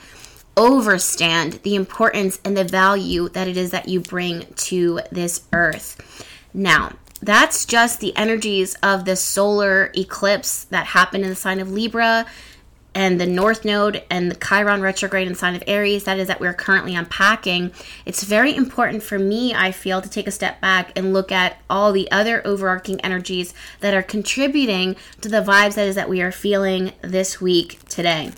overstand 0.57 1.61
the 1.63 1.75
importance 1.75 2.39
and 2.45 2.57
the 2.57 2.65
value 2.65 3.29
that 3.31 3.49
it 3.49 3.57
is 3.57 3.73
that 3.73 3.89
you 3.89 4.01
bring 4.01 4.47
to 4.55 5.01
this 5.11 5.43
earth. 5.53 6.27
Now, 6.53 6.93
that's 7.21 7.65
just 7.65 8.01
the 8.01 8.17
energies 8.17 8.75
of 8.83 9.05
the 9.05 9.17
solar 9.17 9.91
eclipse 9.97 10.65
that 10.65 10.87
happened 10.87 11.25
in 11.25 11.31
the 11.31 11.37
sign 11.37 11.59
of 11.59 11.73
Libra 11.73 12.27
and 12.95 13.21
the 13.21 13.27
North 13.27 13.65
Node 13.65 14.03
and 14.11 14.31
the 14.31 14.37
Chiron 14.37 14.81
retrograde 14.81 15.27
in 15.27 15.35
sign 15.35 15.55
of 15.55 15.65
Aries, 15.67 16.05
that 16.05 16.19
is 16.19 16.29
that 16.29 16.41
we're 16.41 16.55
currently 16.55 16.95
unpacking, 16.95 17.73
it's 18.07 18.23
very 18.25 18.55
important 18.55 19.03
for 19.03 19.19
me, 19.19 19.55
I 19.55 19.73
feel, 19.73 20.01
to 20.01 20.09
take 20.09 20.27
a 20.27 20.31
step 20.31 20.61
back 20.61 20.93
and 20.97 21.13
look 21.13 21.33
at 21.33 21.59
all 21.69 21.93
the 21.93 22.11
other 22.11 22.47
overarching 22.47 23.01
energies 23.01 23.55
that 23.81 23.95
are 23.95 24.03
contributing 24.03 24.97
to 25.21 25.29
the 25.29 25.43
vibes 25.43 25.75
that 25.75 25.89
is 25.89 25.95
that 25.95 26.09
we 26.09 26.23
are 26.23 26.33
feeling 26.33 26.93
this 27.03 27.41
week 27.41 27.81
today. 27.89 28.33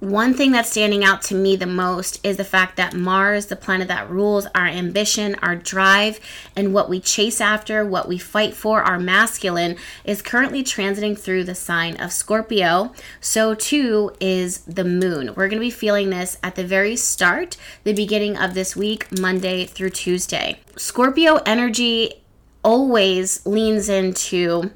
One 0.00 0.34
thing 0.34 0.50
that's 0.50 0.70
standing 0.70 1.04
out 1.04 1.22
to 1.22 1.34
me 1.34 1.54
the 1.54 1.66
most 1.66 2.18
is 2.26 2.36
the 2.36 2.44
fact 2.44 2.76
that 2.76 2.94
Mars, 2.94 3.46
the 3.46 3.56
planet 3.56 3.88
that 3.88 4.10
rules 4.10 4.46
our 4.54 4.66
ambition, 4.66 5.36
our 5.36 5.54
drive, 5.54 6.18
and 6.56 6.74
what 6.74 6.88
we 6.88 6.98
chase 7.00 7.40
after, 7.40 7.86
what 7.86 8.08
we 8.08 8.18
fight 8.18 8.54
for, 8.54 8.82
our 8.82 8.98
masculine, 8.98 9.76
is 10.04 10.20
currently 10.20 10.64
transiting 10.64 11.18
through 11.18 11.44
the 11.44 11.54
sign 11.54 11.96
of 12.00 12.12
Scorpio. 12.12 12.92
So 13.20 13.54
too 13.54 14.12
is 14.20 14.58
the 14.62 14.84
moon. 14.84 15.28
We're 15.28 15.48
going 15.48 15.60
to 15.60 15.66
be 15.66 15.70
feeling 15.70 16.10
this 16.10 16.38
at 16.42 16.56
the 16.56 16.64
very 16.64 16.96
start, 16.96 17.56
the 17.84 17.94
beginning 17.94 18.36
of 18.36 18.54
this 18.54 18.74
week, 18.74 19.06
Monday 19.18 19.64
through 19.64 19.90
Tuesday. 19.90 20.60
Scorpio 20.76 21.36
energy 21.46 22.24
always 22.64 23.46
leans 23.46 23.88
into 23.88 24.72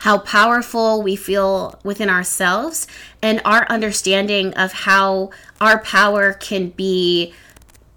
how 0.00 0.18
powerful 0.18 1.02
we 1.02 1.16
feel 1.16 1.78
within 1.84 2.10
ourselves 2.10 2.86
and 3.22 3.40
our 3.44 3.66
understanding 3.68 4.54
of 4.54 4.72
how 4.72 5.30
our 5.60 5.78
power 5.80 6.32
can 6.32 6.70
be 6.70 7.32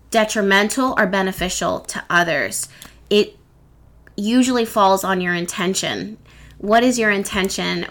detrimental 0.10 0.93
or 0.98 1.07
beneficial 1.07 1.79
to 1.79 2.03
others. 2.10 2.67
It 3.10 3.38
usually 4.15 4.65
falls 4.65 5.03
on 5.03 5.21
your 5.21 5.33
intention. 5.33 6.17
What 6.57 6.83
is 6.83 7.00
your 7.00 7.12
intention 7.12 7.88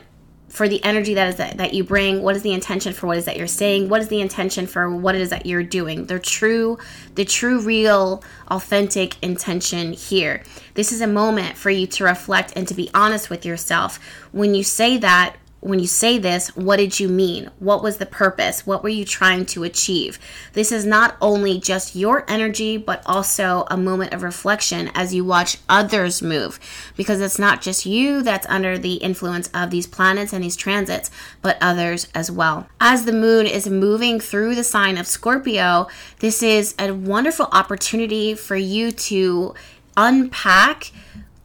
for 0.51 0.69
the 0.69 0.83
energy 0.85 1.15
that 1.15 1.29
is 1.29 1.37
that, 1.37 1.57
that 1.59 1.73
you 1.73 1.85
bring 1.85 2.23
what 2.23 2.35
is 2.37 2.43
the 2.43 2.53
intention 2.53 2.93
for 2.93 3.07
what 3.07 3.17
is 3.17 3.25
that 3.25 3.37
you're 3.37 3.47
saying 3.47 3.89
what 3.89 4.01
is 4.01 4.09
the 4.09 4.21
intention 4.21 4.67
for 4.67 4.95
what 4.95 5.15
it 5.15 5.21
is 5.21 5.31
that 5.31 5.47
you're 5.47 5.63
doing. 5.63 6.07
The 6.07 6.19
true 6.19 6.79
the 7.15 7.25
true 7.25 7.61
real 7.61 8.23
authentic 8.49 9.17
intention 9.23 9.93
here. 9.93 10.43
This 10.75 10.93
is 10.93 11.01
a 11.01 11.07
moment 11.07 11.57
for 11.57 11.71
you 11.71 11.87
to 11.87 12.05
reflect 12.05 12.53
and 12.57 12.67
to 12.69 12.75
be 12.75 12.91
honest 12.93 13.31
with 13.31 13.47
yourself. 13.47 13.99
When 14.33 14.55
you 14.55 14.65
say 14.65 14.99
that 14.99 15.37
when 15.61 15.79
you 15.79 15.87
say 15.87 16.19
this, 16.19 16.49
what 16.57 16.77
did 16.77 16.99
you 16.99 17.09
mean? 17.09 17.51
What 17.59 17.83
was 17.83 17.99
the 17.99 18.07
purpose? 18.07 18.67
What 18.67 18.83
were 18.83 18.89
you 18.89 19.05
trying 19.05 19.45
to 19.47 19.63
achieve? 19.63 20.19
This 20.55 20.73
is 20.73 20.87
not 20.87 21.17
only 21.21 21.61
just 21.61 21.95
your 21.95 22.25
energy, 22.29 22.79
but 22.79 23.03
also 23.05 23.67
a 23.71 23.77
moment 23.77 24.15
of 24.15 24.23
reflection 24.23 24.91
as 24.95 25.15
you 25.15 25.25
watch 25.25 25.59
others 25.69 26.23
move, 26.23 26.59
because 26.97 27.21
it's 27.21 27.39
not 27.39 27.61
just 27.61 27.85
you 27.85 28.23
that's 28.23 28.47
under 28.49 28.79
the 28.79 28.95
influence 28.95 29.51
of 29.53 29.71
these 29.71 29.87
planets 29.87 30.33
and 30.33 30.43
these 30.43 30.57
transits, 30.57 31.11
but 31.43 31.59
others 31.61 32.09
as 32.15 32.31
well. 32.31 32.67
As 32.81 33.05
the 33.05 33.13
moon 33.13 33.47
is 33.47 33.69
moving 33.69 34.19
through 34.19 34.55
the 34.55 34.65
sign 34.65 34.97
of 34.97 35.07
Scorpio, 35.07 35.89
this 36.21 36.43
is 36.43 36.75
a 36.79 36.93
wonderful 36.93 37.49
opportunity 37.53 38.35
for 38.35 38.57
you 38.57 38.91
to 38.93 39.55
unpack 39.97 40.91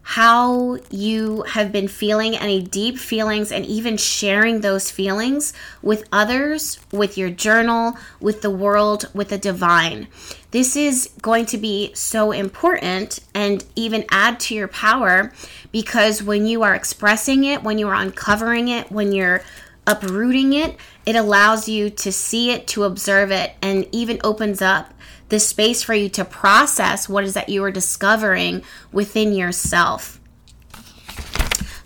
how 0.07 0.77
you 0.91 1.41
have 1.49 1.71
been 1.71 1.87
feeling 1.87 2.37
any 2.37 2.61
deep 2.61 2.95
feelings 2.95 3.51
and 3.51 3.65
even 3.65 3.97
sharing 3.97 4.61
those 4.61 4.91
feelings 4.91 5.51
with 5.81 6.07
others, 6.11 6.79
with 6.91 7.17
your 7.17 7.31
journal, 7.31 7.97
with 8.19 8.43
the 8.43 8.49
world, 8.51 9.09
with 9.15 9.29
the 9.29 9.37
divine. 9.37 10.07
This 10.51 10.75
is 10.75 11.09
going 11.23 11.47
to 11.47 11.57
be 11.57 11.91
so 11.95 12.31
important 12.31 13.19
and 13.33 13.65
even 13.75 14.05
add 14.11 14.39
to 14.41 14.53
your 14.53 14.67
power 14.67 15.33
because 15.71 16.21
when 16.21 16.45
you 16.45 16.61
are 16.61 16.75
expressing 16.75 17.43
it, 17.43 17.63
when 17.63 17.79
you 17.79 17.87
are 17.87 17.95
uncovering 17.95 18.67
it, 18.67 18.91
when 18.91 19.11
you're 19.11 19.41
uprooting 19.87 20.53
it, 20.53 20.75
it 21.07 21.15
allows 21.15 21.67
you 21.67 21.89
to 21.89 22.11
see 22.11 22.51
it, 22.51 22.67
to 22.67 22.83
observe 22.83 23.31
it, 23.31 23.53
and 23.59 23.87
even 23.91 24.19
opens 24.23 24.61
up 24.61 24.93
the 25.29 25.39
space 25.39 25.83
for 25.83 25.93
you 25.93 26.09
to 26.09 26.25
process 26.25 27.09
what 27.09 27.23
is 27.23 27.33
that 27.33 27.49
you 27.49 27.63
are 27.63 27.71
discovering 27.71 28.63
within 28.91 29.33
yourself. 29.33 30.19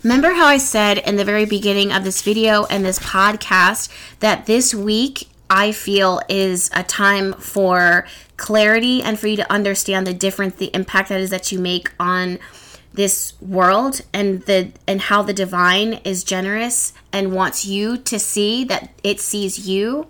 Remember 0.02 0.32
how 0.32 0.46
I 0.46 0.56
said 0.56 0.98
in 0.98 1.16
the 1.16 1.24
very 1.24 1.44
beginning 1.44 1.92
of 1.92 2.04
this 2.04 2.22
video 2.22 2.64
and 2.66 2.84
this 2.84 2.98
podcast 2.98 3.90
that 4.20 4.46
this 4.46 4.74
week 4.74 5.28
I 5.50 5.72
feel 5.72 6.20
is 6.28 6.70
a 6.72 6.82
time 6.82 7.34
for 7.34 8.06
clarity 8.36 9.02
and 9.02 9.18
for 9.18 9.26
you 9.26 9.36
to 9.36 9.52
understand 9.52 10.06
the 10.06 10.14
difference, 10.14 10.54
the 10.54 10.74
impact 10.74 11.10
that 11.10 11.20
is 11.20 11.30
that 11.30 11.52
you 11.52 11.58
make 11.58 11.92
on 12.00 12.38
this 12.94 13.34
world 13.40 14.00
and 14.12 14.42
the 14.42 14.72
and 14.86 15.00
how 15.02 15.22
the 15.22 15.32
divine 15.32 15.94
is 16.04 16.24
generous 16.24 16.92
and 17.12 17.32
wants 17.32 17.64
you 17.64 17.96
to 17.96 18.18
see 18.18 18.64
that 18.64 18.90
it 19.04 19.20
sees 19.20 19.68
you. 19.68 20.06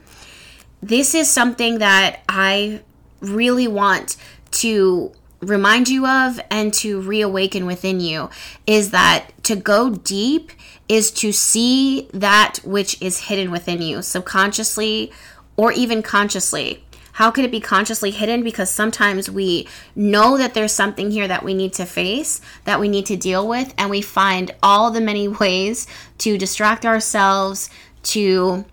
This 0.83 1.15
is 1.15 1.31
something 1.31 1.79
that 1.79 2.21
I 2.29 2.81
really 3.21 3.69
want 3.69 4.17
to 4.53 5.13
remind 5.41 5.89
you 5.89 6.07
of 6.07 6.41
and 6.51 6.73
to 6.75 7.01
reawaken 7.01 7.65
within 7.67 8.01
you 8.01 8.29
is 8.67 8.91
that 8.91 9.31
to 9.43 9.57
go 9.57 9.91
deep 9.91 10.53
is 10.89 11.11
to 11.11 11.33
see 11.33 12.09
that 12.13 12.59
which 12.65 13.01
is 13.01 13.21
hidden 13.21 13.51
within 13.51 13.81
you 13.81 14.03
subconsciously 14.03 15.13
or 15.57 15.73
even 15.73 16.03
consciously. 16.03 16.85
How 17.13 17.31
could 17.31 17.45
it 17.45 17.51
be 17.51 17.61
consciously 17.61 18.11
hidden? 18.11 18.43
Because 18.43 18.71
sometimes 18.71 19.31
we 19.31 19.69
know 19.95 20.39
that 20.39 20.55
there's 20.55 20.73
something 20.73 21.11
here 21.11 21.29
that 21.29 21.43
we 21.43 21.55
need 21.55 21.75
to 21.75 21.85
face, 21.85 22.41
that 22.65 22.81
we 22.81 22.89
need 22.89 23.07
to 23.07 23.17
deal 23.17 23.47
with, 23.47 23.75
and 23.77 23.91
we 23.91 24.01
find 24.01 24.53
all 24.63 24.91
the 24.91 25.01
many 25.01 25.29
ways 25.41 25.87
to 26.19 26.39
distract 26.39 26.87
ourselves, 26.87 27.69
to 28.03 28.65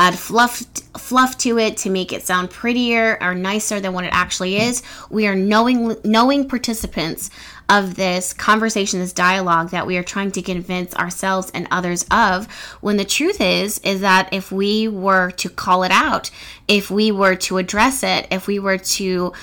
add 0.00 0.18
fluff 0.18 0.62
fluff 0.96 1.36
to 1.36 1.58
it 1.58 1.76
to 1.76 1.90
make 1.90 2.10
it 2.10 2.26
sound 2.26 2.48
prettier 2.48 3.18
or 3.20 3.34
nicer 3.34 3.80
than 3.80 3.92
what 3.92 4.04
it 4.04 4.12
actually 4.14 4.56
is. 4.56 4.82
We 5.10 5.26
are 5.26 5.34
knowing 5.34 5.94
knowing 6.04 6.48
participants 6.48 7.28
of 7.68 7.96
this 7.96 8.32
conversation, 8.32 8.98
this 8.98 9.12
dialogue 9.12 9.70
that 9.70 9.86
we 9.86 9.98
are 9.98 10.02
trying 10.02 10.32
to 10.32 10.42
convince 10.42 10.94
ourselves 10.94 11.50
and 11.52 11.68
others 11.70 12.06
of. 12.10 12.50
When 12.80 12.96
the 12.96 13.04
truth 13.04 13.42
is, 13.42 13.78
is 13.80 14.00
that 14.00 14.30
if 14.32 14.50
we 14.50 14.88
were 14.88 15.32
to 15.32 15.50
call 15.50 15.82
it 15.82 15.92
out, 15.92 16.30
if 16.66 16.90
we 16.90 17.12
were 17.12 17.36
to 17.36 17.58
address 17.58 18.02
it, 18.02 18.26
if 18.30 18.46
we 18.46 18.58
were 18.58 18.78
to 18.78 19.34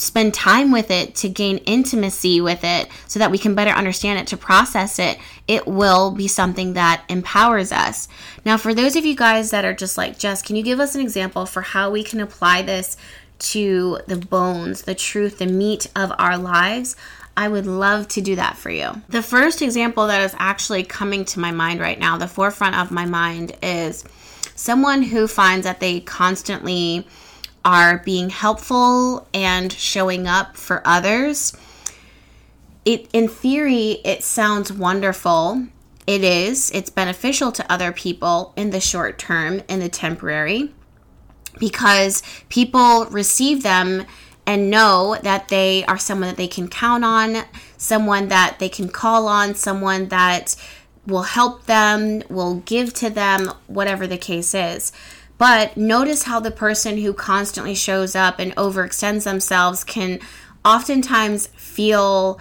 spend 0.00 0.32
time 0.32 0.72
with 0.72 0.90
it 0.90 1.14
to 1.14 1.28
gain 1.28 1.58
intimacy 1.58 2.40
with 2.40 2.64
it 2.64 2.88
so 3.06 3.18
that 3.18 3.30
we 3.30 3.38
can 3.38 3.54
better 3.54 3.70
understand 3.70 4.18
it 4.18 4.26
to 4.26 4.36
process 4.36 4.98
it 4.98 5.18
it 5.50 5.66
will 5.66 6.12
be 6.12 6.28
something 6.28 6.74
that 6.74 7.02
empowers 7.08 7.72
us 7.72 8.06
now 8.44 8.56
for 8.56 8.72
those 8.72 8.94
of 8.94 9.04
you 9.04 9.16
guys 9.16 9.50
that 9.50 9.64
are 9.64 9.74
just 9.74 9.98
like 9.98 10.16
jess 10.16 10.42
can 10.42 10.54
you 10.54 10.62
give 10.62 10.78
us 10.78 10.94
an 10.94 11.00
example 11.00 11.44
for 11.44 11.60
how 11.60 11.90
we 11.90 12.04
can 12.04 12.20
apply 12.20 12.62
this 12.62 12.96
to 13.40 13.98
the 14.06 14.16
bones 14.16 14.82
the 14.82 14.94
truth 14.94 15.38
the 15.38 15.46
meat 15.46 15.88
of 15.96 16.12
our 16.18 16.38
lives 16.38 16.94
I 17.36 17.48
would 17.48 17.64
love 17.66 18.06
to 18.08 18.20
do 18.20 18.36
that 18.36 18.58
for 18.58 18.70
you. 18.70 18.90
The 19.08 19.22
first 19.22 19.62
example 19.62 20.08
that 20.08 20.20
is 20.20 20.34
actually 20.38 20.82
coming 20.82 21.24
to 21.26 21.40
my 21.40 21.52
mind 21.52 21.80
right 21.80 21.98
now, 21.98 22.18
the 22.18 22.28
forefront 22.28 22.76
of 22.76 22.90
my 22.90 23.06
mind, 23.06 23.56
is 23.62 24.04
someone 24.56 25.02
who 25.02 25.26
finds 25.26 25.64
that 25.64 25.80
they 25.80 26.00
constantly 26.00 27.06
are 27.64 27.98
being 27.98 28.30
helpful 28.30 29.26
and 29.32 29.72
showing 29.72 30.26
up 30.26 30.56
for 30.56 30.82
others. 30.84 31.56
It 32.84 33.08
in 33.12 33.28
theory 33.28 34.00
it 34.04 34.22
sounds 34.22 34.72
wonderful. 34.72 35.66
It 36.06 36.24
is. 36.24 36.70
It's 36.72 36.90
beneficial 36.90 37.52
to 37.52 37.72
other 37.72 37.92
people 37.92 38.52
in 38.56 38.70
the 38.70 38.80
short 38.80 39.18
term, 39.18 39.62
in 39.68 39.80
the 39.80 39.88
temporary 39.88 40.72
because 41.58 42.22
people 42.48 43.06
receive 43.06 43.62
them 43.62 44.06
and 44.46 44.70
know 44.70 45.16
that 45.22 45.48
they 45.48 45.84
are 45.84 45.98
someone 45.98 46.28
that 46.28 46.36
they 46.36 46.48
can 46.48 46.68
count 46.68 47.04
on, 47.04 47.44
someone 47.76 48.28
that 48.28 48.58
they 48.58 48.68
can 48.68 48.88
call 48.88 49.28
on, 49.28 49.54
someone 49.54 50.08
that 50.08 50.56
will 51.06 51.22
help 51.22 51.66
them, 51.66 52.22
will 52.28 52.56
give 52.56 52.92
to 52.94 53.10
them, 53.10 53.52
whatever 53.66 54.06
the 54.06 54.18
case 54.18 54.54
is. 54.54 54.92
But 55.38 55.76
notice 55.76 56.24
how 56.24 56.40
the 56.40 56.50
person 56.50 56.98
who 56.98 57.12
constantly 57.12 57.74
shows 57.74 58.14
up 58.14 58.38
and 58.38 58.54
overextends 58.56 59.24
themselves 59.24 59.84
can 59.84 60.20
oftentimes 60.64 61.46
feel 61.48 62.38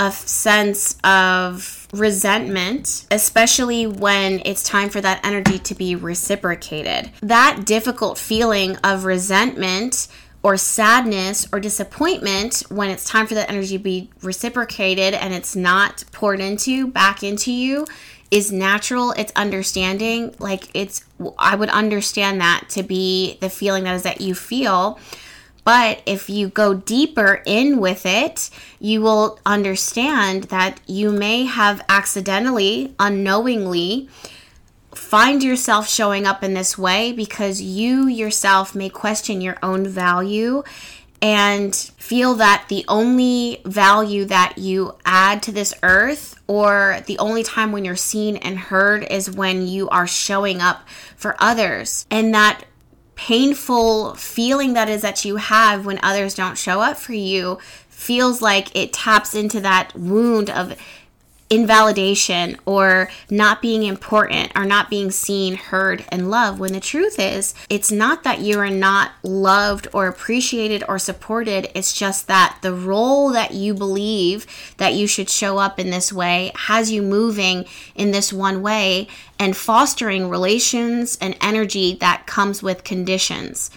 a 0.00 0.10
sense 0.10 0.96
of 1.04 1.86
resentment, 1.92 3.06
especially 3.10 3.86
when 3.86 4.40
it's 4.46 4.62
time 4.62 4.88
for 4.88 5.02
that 5.02 5.24
energy 5.24 5.58
to 5.58 5.74
be 5.74 5.94
reciprocated. 5.94 7.10
That 7.20 7.66
difficult 7.66 8.16
feeling 8.16 8.76
of 8.78 9.04
resentment 9.04 10.08
or 10.42 10.56
sadness 10.56 11.46
or 11.52 11.60
disappointment 11.60 12.62
when 12.70 12.88
it's 12.88 13.04
time 13.04 13.26
for 13.26 13.34
that 13.34 13.50
energy 13.50 13.76
to 13.76 13.84
be 13.84 14.08
reciprocated 14.22 15.12
and 15.12 15.34
it's 15.34 15.54
not 15.54 16.02
poured 16.12 16.40
into 16.40 16.86
back 16.86 17.22
into 17.22 17.52
you 17.52 17.86
is 18.30 18.50
natural. 18.50 19.12
It's 19.12 19.32
understanding. 19.36 20.34
Like 20.38 20.70
it's 20.72 21.04
i 21.38 21.54
would 21.54 21.68
understand 21.68 22.40
that 22.40 22.64
to 22.70 22.82
be 22.82 23.36
the 23.42 23.50
feeling 23.50 23.84
that 23.84 23.94
is 23.94 24.04
that 24.04 24.22
you 24.22 24.34
feel 24.34 24.98
but 25.64 26.02
if 26.06 26.30
you 26.30 26.48
go 26.48 26.74
deeper 26.74 27.42
in 27.46 27.78
with 27.78 28.06
it, 28.06 28.50
you 28.78 29.02
will 29.02 29.38
understand 29.44 30.44
that 30.44 30.80
you 30.86 31.10
may 31.10 31.44
have 31.44 31.84
accidentally, 31.88 32.94
unknowingly, 32.98 34.08
find 34.92 35.42
yourself 35.42 35.88
showing 35.88 36.26
up 36.26 36.42
in 36.42 36.54
this 36.54 36.76
way 36.76 37.12
because 37.12 37.60
you 37.60 38.06
yourself 38.06 38.74
may 38.74 38.88
question 38.88 39.40
your 39.40 39.56
own 39.62 39.86
value 39.86 40.62
and 41.22 41.74
feel 41.74 42.34
that 42.34 42.64
the 42.68 42.84
only 42.88 43.60
value 43.64 44.24
that 44.24 44.56
you 44.56 44.94
add 45.04 45.42
to 45.42 45.52
this 45.52 45.74
earth 45.82 46.40
or 46.46 47.00
the 47.06 47.18
only 47.18 47.42
time 47.42 47.72
when 47.72 47.84
you're 47.84 47.96
seen 47.96 48.36
and 48.38 48.58
heard 48.58 49.04
is 49.10 49.30
when 49.30 49.66
you 49.66 49.88
are 49.90 50.06
showing 50.06 50.60
up 50.60 50.88
for 51.16 51.36
others. 51.38 52.06
And 52.10 52.34
that 52.34 52.64
painful 53.20 54.14
feeling 54.14 54.72
that 54.72 54.88
is 54.88 55.02
that 55.02 55.26
you 55.26 55.36
have 55.36 55.84
when 55.84 56.00
others 56.02 56.34
don't 56.34 56.56
show 56.56 56.80
up 56.80 56.96
for 56.96 57.12
you 57.12 57.58
feels 57.90 58.40
like 58.40 58.74
it 58.74 58.94
taps 58.94 59.34
into 59.34 59.60
that 59.60 59.94
wound 59.94 60.48
of 60.48 60.74
invalidation 61.50 62.56
or 62.64 63.10
not 63.28 63.60
being 63.60 63.82
important 63.82 64.52
or 64.54 64.64
not 64.64 64.88
being 64.88 65.10
seen, 65.10 65.56
heard, 65.56 66.04
and 66.08 66.30
loved. 66.30 66.60
When 66.60 66.72
the 66.72 66.80
truth 66.80 67.18
is, 67.18 67.54
it's 67.68 67.90
not 67.90 68.22
that 68.22 68.38
you 68.38 68.60
are 68.60 68.70
not 68.70 69.10
loved 69.24 69.88
or 69.92 70.06
appreciated 70.06 70.84
or 70.88 70.98
supported. 70.98 71.68
It's 71.74 71.92
just 71.92 72.28
that 72.28 72.58
the 72.62 72.72
role 72.72 73.30
that 73.30 73.52
you 73.52 73.74
believe 73.74 74.46
that 74.76 74.94
you 74.94 75.08
should 75.08 75.28
show 75.28 75.58
up 75.58 75.80
in 75.80 75.90
this 75.90 76.12
way 76.12 76.52
has 76.54 76.92
you 76.92 77.02
moving 77.02 77.64
in 77.96 78.12
this 78.12 78.32
one 78.32 78.62
way 78.62 79.08
and 79.38 79.56
fostering 79.56 80.28
relations 80.28 81.18
and 81.20 81.36
energy 81.40 81.96
that 82.00 82.26
comes 82.26 82.62
with 82.62 82.84
conditions 82.84 83.70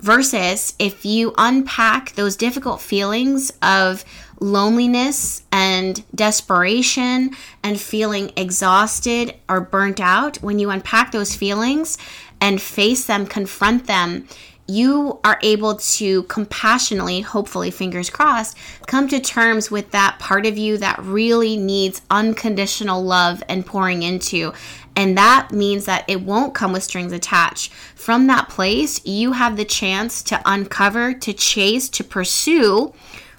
Versus 0.00 0.74
if 0.78 1.06
you 1.06 1.32
unpack 1.38 2.12
those 2.12 2.36
difficult 2.36 2.82
feelings 2.82 3.50
of 3.62 4.04
loneliness 4.40 5.42
and 5.50 6.04
desperation 6.14 7.30
and 7.62 7.80
feeling 7.80 8.32
exhausted 8.36 9.34
or 9.48 9.60
burnt 9.60 10.00
out, 10.00 10.36
when 10.38 10.58
you 10.58 10.70
unpack 10.70 11.12
those 11.12 11.34
feelings 11.34 11.98
and 12.40 12.60
face 12.60 13.06
them, 13.06 13.26
confront 13.26 13.86
them, 13.86 14.26
you 14.68 15.20
are 15.22 15.38
able 15.42 15.76
to 15.76 16.24
compassionately, 16.24 17.20
hopefully, 17.20 17.70
fingers 17.70 18.10
crossed, 18.10 18.56
come 18.86 19.06
to 19.08 19.20
terms 19.20 19.70
with 19.70 19.92
that 19.92 20.18
part 20.18 20.44
of 20.44 20.58
you 20.58 20.76
that 20.78 20.98
really 21.02 21.56
needs 21.56 22.02
unconditional 22.10 23.02
love 23.02 23.42
and 23.48 23.64
pouring 23.64 24.02
into. 24.02 24.52
And 24.96 25.16
that 25.18 25.52
means 25.52 25.84
that 25.84 26.04
it 26.08 26.22
won't 26.22 26.54
come 26.54 26.72
with 26.72 26.82
strings 26.82 27.12
attached. 27.12 27.72
From 27.94 28.26
that 28.26 28.48
place, 28.48 29.04
you 29.06 29.32
have 29.32 29.56
the 29.56 29.64
chance 29.64 30.22
to 30.24 30.40
uncover, 30.44 31.12
to 31.14 31.32
chase, 31.32 31.88
to 31.90 32.02
pursue 32.02 32.92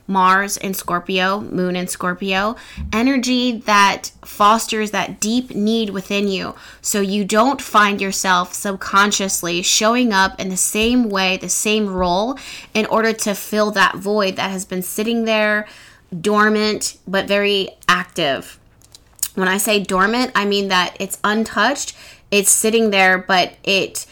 Mars 0.07 0.57
and 0.57 0.75
Scorpio, 0.75 1.41
Moon 1.41 1.75
and 1.75 1.89
Scorpio, 1.89 2.55
energy 2.93 3.57
that 3.59 4.11
fosters 4.23 4.91
that 4.91 5.19
deep 5.19 5.53
need 5.53 5.89
within 5.89 6.27
you. 6.27 6.55
So 6.81 7.01
you 7.01 7.25
don't 7.25 7.61
find 7.61 8.01
yourself 8.01 8.53
subconsciously 8.53 9.61
showing 9.61 10.13
up 10.13 10.39
in 10.39 10.49
the 10.49 10.57
same 10.57 11.09
way, 11.09 11.37
the 11.37 11.49
same 11.49 11.87
role, 11.87 12.37
in 12.73 12.85
order 12.85 13.13
to 13.13 13.35
fill 13.35 13.71
that 13.71 13.97
void 13.97 14.37
that 14.37 14.51
has 14.51 14.65
been 14.65 14.81
sitting 14.81 15.25
there 15.25 15.67
dormant 16.21 16.97
but 17.07 17.27
very 17.27 17.69
active. 17.87 18.59
When 19.35 19.47
I 19.47 19.57
say 19.57 19.83
dormant, 19.83 20.31
I 20.33 20.45
mean 20.45 20.69
that 20.69 20.95
it's 20.99 21.19
untouched, 21.23 21.95
it's 22.31 22.49
sitting 22.49 22.89
there, 22.89 23.17
but 23.17 23.53
it 23.63 24.05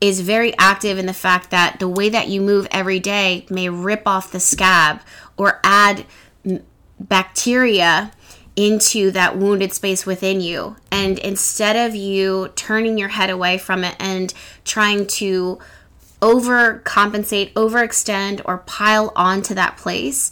is 0.00 0.20
very 0.20 0.56
active 0.58 0.98
in 0.98 1.06
the 1.06 1.14
fact 1.14 1.50
that 1.50 1.78
the 1.78 1.88
way 1.88 2.08
that 2.10 2.28
you 2.28 2.40
move 2.40 2.68
every 2.70 3.00
day 3.00 3.46
may 3.48 3.68
rip 3.68 4.02
off 4.06 4.30
the 4.30 4.40
scab 4.40 5.00
or 5.36 5.60
add 5.62 6.06
bacteria 6.98 8.12
into 8.56 9.10
that 9.10 9.36
wounded 9.36 9.72
space 9.72 10.06
within 10.06 10.40
you. 10.40 10.76
And 10.90 11.18
instead 11.18 11.76
of 11.76 11.94
you 11.94 12.52
turning 12.56 12.96
your 12.96 13.08
head 13.08 13.28
away 13.28 13.58
from 13.58 13.84
it 13.84 13.96
and 14.00 14.32
trying 14.64 15.06
to 15.08 15.58
overcompensate, 16.22 17.52
overextend, 17.52 18.40
or 18.46 18.58
pile 18.58 19.12
onto 19.14 19.54
that 19.54 19.76
place, 19.76 20.30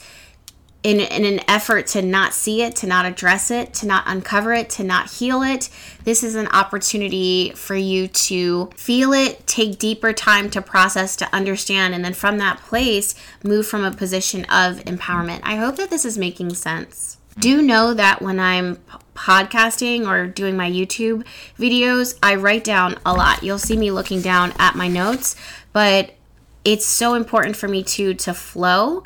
in, 0.84 1.00
in 1.00 1.24
an 1.24 1.40
effort 1.48 1.86
to 1.88 2.02
not 2.02 2.34
see 2.34 2.62
it, 2.62 2.76
to 2.76 2.86
not 2.86 3.06
address 3.06 3.50
it, 3.50 3.72
to 3.72 3.86
not 3.86 4.04
uncover 4.06 4.52
it, 4.52 4.68
to 4.68 4.84
not 4.84 5.10
heal 5.10 5.42
it, 5.42 5.70
this 6.04 6.22
is 6.22 6.34
an 6.34 6.46
opportunity 6.48 7.52
for 7.56 7.74
you 7.74 8.06
to 8.06 8.66
feel 8.76 9.14
it, 9.14 9.46
take 9.46 9.78
deeper 9.78 10.12
time 10.12 10.50
to 10.50 10.60
process, 10.60 11.16
to 11.16 11.34
understand, 11.34 11.94
and 11.94 12.04
then 12.04 12.12
from 12.12 12.36
that 12.36 12.58
place, 12.58 13.14
move 13.42 13.66
from 13.66 13.82
a 13.82 13.90
position 13.90 14.42
of 14.44 14.76
empowerment. 14.84 15.40
I 15.42 15.56
hope 15.56 15.76
that 15.76 15.88
this 15.88 16.04
is 16.04 16.18
making 16.18 16.52
sense. 16.54 17.16
Do 17.38 17.62
know 17.62 17.94
that 17.94 18.20
when 18.20 18.38
I'm 18.38 18.76
podcasting 19.16 20.06
or 20.06 20.26
doing 20.26 20.54
my 20.54 20.70
YouTube 20.70 21.24
videos, 21.58 22.18
I 22.22 22.34
write 22.34 22.62
down 22.62 22.98
a 23.06 23.14
lot. 23.14 23.42
You'll 23.42 23.58
see 23.58 23.78
me 23.78 23.90
looking 23.90 24.20
down 24.20 24.52
at 24.58 24.76
my 24.76 24.88
notes, 24.88 25.34
but 25.72 26.14
it's 26.62 26.84
so 26.84 27.14
important 27.14 27.56
for 27.56 27.68
me 27.68 27.82
to 27.82 28.14
to 28.14 28.34
flow 28.34 29.02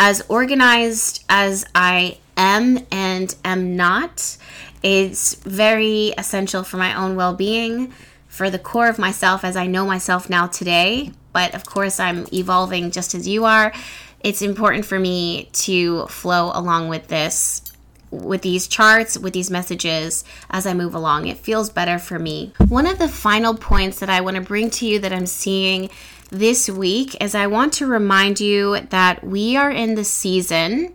as 0.00 0.22
organized 0.30 1.22
as 1.28 1.66
I 1.74 2.18
am 2.34 2.86
and 2.90 3.36
am 3.44 3.76
not, 3.76 4.38
it's 4.82 5.34
very 5.34 6.14
essential 6.16 6.64
for 6.64 6.78
my 6.78 6.94
own 6.94 7.16
well 7.16 7.34
being, 7.34 7.92
for 8.26 8.48
the 8.48 8.58
core 8.58 8.88
of 8.88 8.98
myself 8.98 9.44
as 9.44 9.56
I 9.56 9.66
know 9.66 9.84
myself 9.84 10.30
now 10.30 10.46
today. 10.46 11.12
But 11.34 11.54
of 11.54 11.66
course, 11.66 12.00
I'm 12.00 12.26
evolving 12.32 12.90
just 12.90 13.14
as 13.14 13.28
you 13.28 13.44
are. 13.44 13.74
It's 14.20 14.40
important 14.40 14.86
for 14.86 14.98
me 14.98 15.50
to 15.52 16.06
flow 16.06 16.50
along 16.54 16.88
with 16.88 17.08
this, 17.08 17.62
with 18.10 18.40
these 18.40 18.66
charts, 18.68 19.18
with 19.18 19.34
these 19.34 19.50
messages 19.50 20.24
as 20.48 20.66
I 20.66 20.72
move 20.72 20.94
along. 20.94 21.26
It 21.26 21.36
feels 21.36 21.68
better 21.68 21.98
for 21.98 22.18
me. 22.18 22.54
One 22.68 22.86
of 22.86 22.98
the 22.98 23.06
final 23.06 23.54
points 23.54 24.00
that 24.00 24.08
I 24.08 24.22
want 24.22 24.36
to 24.36 24.42
bring 24.42 24.70
to 24.70 24.86
you 24.86 24.98
that 25.00 25.12
I'm 25.12 25.26
seeing 25.26 25.90
this 26.30 26.68
week 26.70 27.16
is 27.20 27.34
I 27.34 27.46
want 27.48 27.72
to 27.74 27.86
remind 27.86 28.40
you 28.40 28.80
that 28.90 29.24
we 29.24 29.56
are 29.56 29.70
in 29.70 29.96
the 29.96 30.04
season 30.04 30.94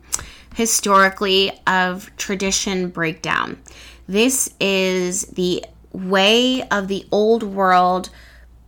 historically 0.56 1.52
of 1.68 2.10
tradition 2.16 2.90
breakdown. 2.90 3.62
This 4.08 4.54
is 4.60 5.24
the 5.24 5.66
way 5.92 6.68
of 6.70 6.88
the 6.88 7.06
old 7.12 7.44
world 7.44 8.10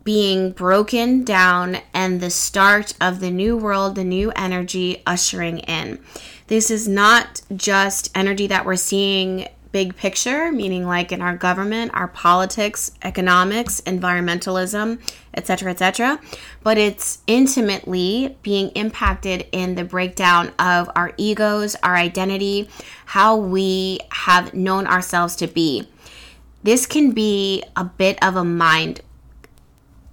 being 0.04 0.52
broken 0.52 1.24
down 1.24 1.78
and 1.94 2.20
the 2.22 2.30
start 2.30 2.94
of 3.00 3.20
the 3.20 3.32
new 3.32 3.58
world, 3.58 3.96
the 3.96 4.04
new 4.04 4.32
energy 4.36 5.04
ushering 5.06 5.60
in. 5.60 6.00
This 6.48 6.72
is 6.72 6.88
not 6.88 7.42
just 7.56 8.10
energy 8.16 8.48
that 8.48 8.66
we're 8.66 8.78
seeing 8.78 9.48
big 9.72 9.96
picture, 9.96 10.52
meaning 10.52 10.86
like 10.86 11.12
in 11.12 11.22
our 11.22 11.36
government, 11.36 11.92
our 11.94 12.08
politics, 12.08 12.92
economics, 13.04 13.82
environmentalism, 13.82 15.00
etc., 15.34 15.72
etc., 15.72 16.20
but 16.64 16.78
it's 16.78 17.20
intimately 17.28 18.38
being 18.42 18.70
impacted 18.70 19.48
in 19.52 19.76
the 19.76 19.84
breakdown 19.84 20.52
of 20.60 20.90
our 20.96 21.14
egos, 21.18 21.76
our 21.84 21.96
identity, 21.96 22.70
how 23.06 23.36
we 23.36 24.00
have 24.12 24.54
known 24.54 24.88
ourselves 24.88 25.36
to 25.36 25.48
be. 25.48 25.88
This 26.64 26.86
can 26.86 27.12
be 27.12 27.64
a 27.76 27.84
bit 27.84 28.18
of 28.24 28.36
a 28.36 28.44
mind 28.44 29.02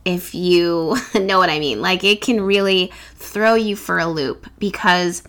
if 0.05 0.35
you 0.35 0.97
know 1.15 1.39
what 1.39 1.51
I 1.51 1.59
mean. 1.59 1.81
Like 1.81 2.05
it 2.05 2.21
can 2.21 2.41
really 2.41 2.93
throw 3.17 3.55
you 3.55 3.77
for 3.77 3.99
a 3.99 4.07
loop 4.07 4.47
because 4.59 5.23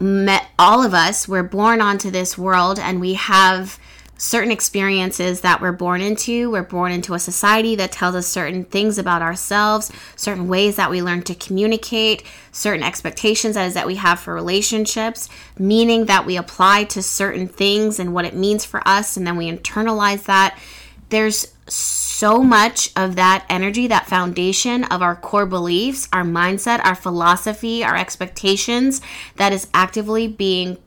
met 0.00 0.46
all 0.58 0.84
of 0.84 0.94
us 0.94 1.26
we're 1.26 1.42
born 1.42 1.80
onto 1.80 2.10
this 2.10 2.38
world 2.38 2.78
and 2.78 3.00
we 3.00 3.14
have 3.14 3.78
certain 4.18 4.50
experiences 4.50 5.42
that 5.42 5.60
we're 5.60 5.72
born 5.72 6.00
into. 6.00 6.50
We're 6.50 6.64
born 6.64 6.90
into 6.90 7.14
a 7.14 7.20
society 7.20 7.76
that 7.76 7.92
tells 7.92 8.16
us 8.16 8.26
certain 8.26 8.64
things 8.64 8.98
about 8.98 9.22
ourselves 9.22 9.90
certain 10.16 10.48
ways 10.48 10.76
that 10.76 10.90
we 10.90 11.00
learn 11.00 11.22
to 11.22 11.34
communicate 11.36 12.24
certain 12.50 12.82
expectations 12.82 13.54
that 13.54 13.66
is 13.66 13.74
that 13.74 13.86
we 13.86 13.94
have 13.94 14.18
for 14.18 14.34
relationships 14.34 15.28
meaning 15.58 16.06
that 16.06 16.26
we 16.26 16.36
apply 16.36 16.84
to 16.84 17.02
certain 17.02 17.46
things 17.46 18.00
and 18.00 18.12
what 18.12 18.24
it 18.24 18.34
means 18.34 18.64
for 18.64 18.86
us 18.86 19.16
and 19.16 19.26
then 19.26 19.36
we 19.36 19.50
internalize 19.50 20.24
that. 20.24 20.58
There's 21.10 21.54
so 21.68 22.42
much 22.42 22.90
of 22.96 23.16
that 23.16 23.44
energy, 23.48 23.86
that 23.86 24.06
foundation 24.06 24.84
of 24.84 25.02
our 25.02 25.14
core 25.14 25.46
beliefs, 25.46 26.08
our 26.12 26.24
mindset, 26.24 26.84
our 26.84 26.94
philosophy, 26.94 27.84
our 27.84 27.96
expectations 27.96 29.00
that 29.36 29.52
is 29.52 29.68
actively 29.72 30.26
being 30.26 30.78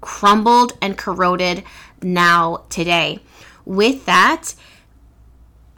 crumbled 0.00 0.78
and 0.80 0.96
corroded 0.96 1.64
now 2.02 2.64
today. 2.68 3.18
With 3.64 4.06
that, 4.06 4.54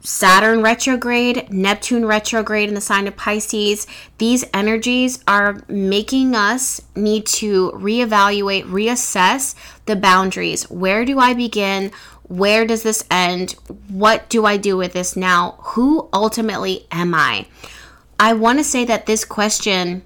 Saturn 0.01 0.61
retrograde, 0.61 1.51
Neptune 1.51 2.05
retrograde 2.05 2.69
in 2.69 2.75
the 2.75 2.81
sign 2.81 3.07
of 3.07 3.17
Pisces, 3.17 3.85
these 4.17 4.45
energies 4.53 5.21
are 5.27 5.61
making 5.67 6.35
us 6.35 6.81
need 6.95 7.25
to 7.25 7.71
reevaluate, 7.71 8.63
reassess 8.65 9.55
the 9.87 9.97
boundaries. 9.97 10.69
Where 10.69 11.03
do 11.03 11.19
I 11.19 11.33
begin? 11.33 11.91
Where 12.29 12.65
does 12.65 12.83
this 12.83 13.03
end? 13.11 13.51
What 13.89 14.29
do 14.29 14.45
I 14.45 14.55
do 14.57 14.77
with 14.77 14.93
this 14.93 15.15
now? 15.15 15.57
Who 15.59 16.07
ultimately 16.13 16.87
am 16.91 17.13
I? 17.13 17.47
I 18.19 18.33
want 18.33 18.59
to 18.59 18.63
say 18.63 18.85
that 18.85 19.05
this 19.05 19.25
question 19.25 20.03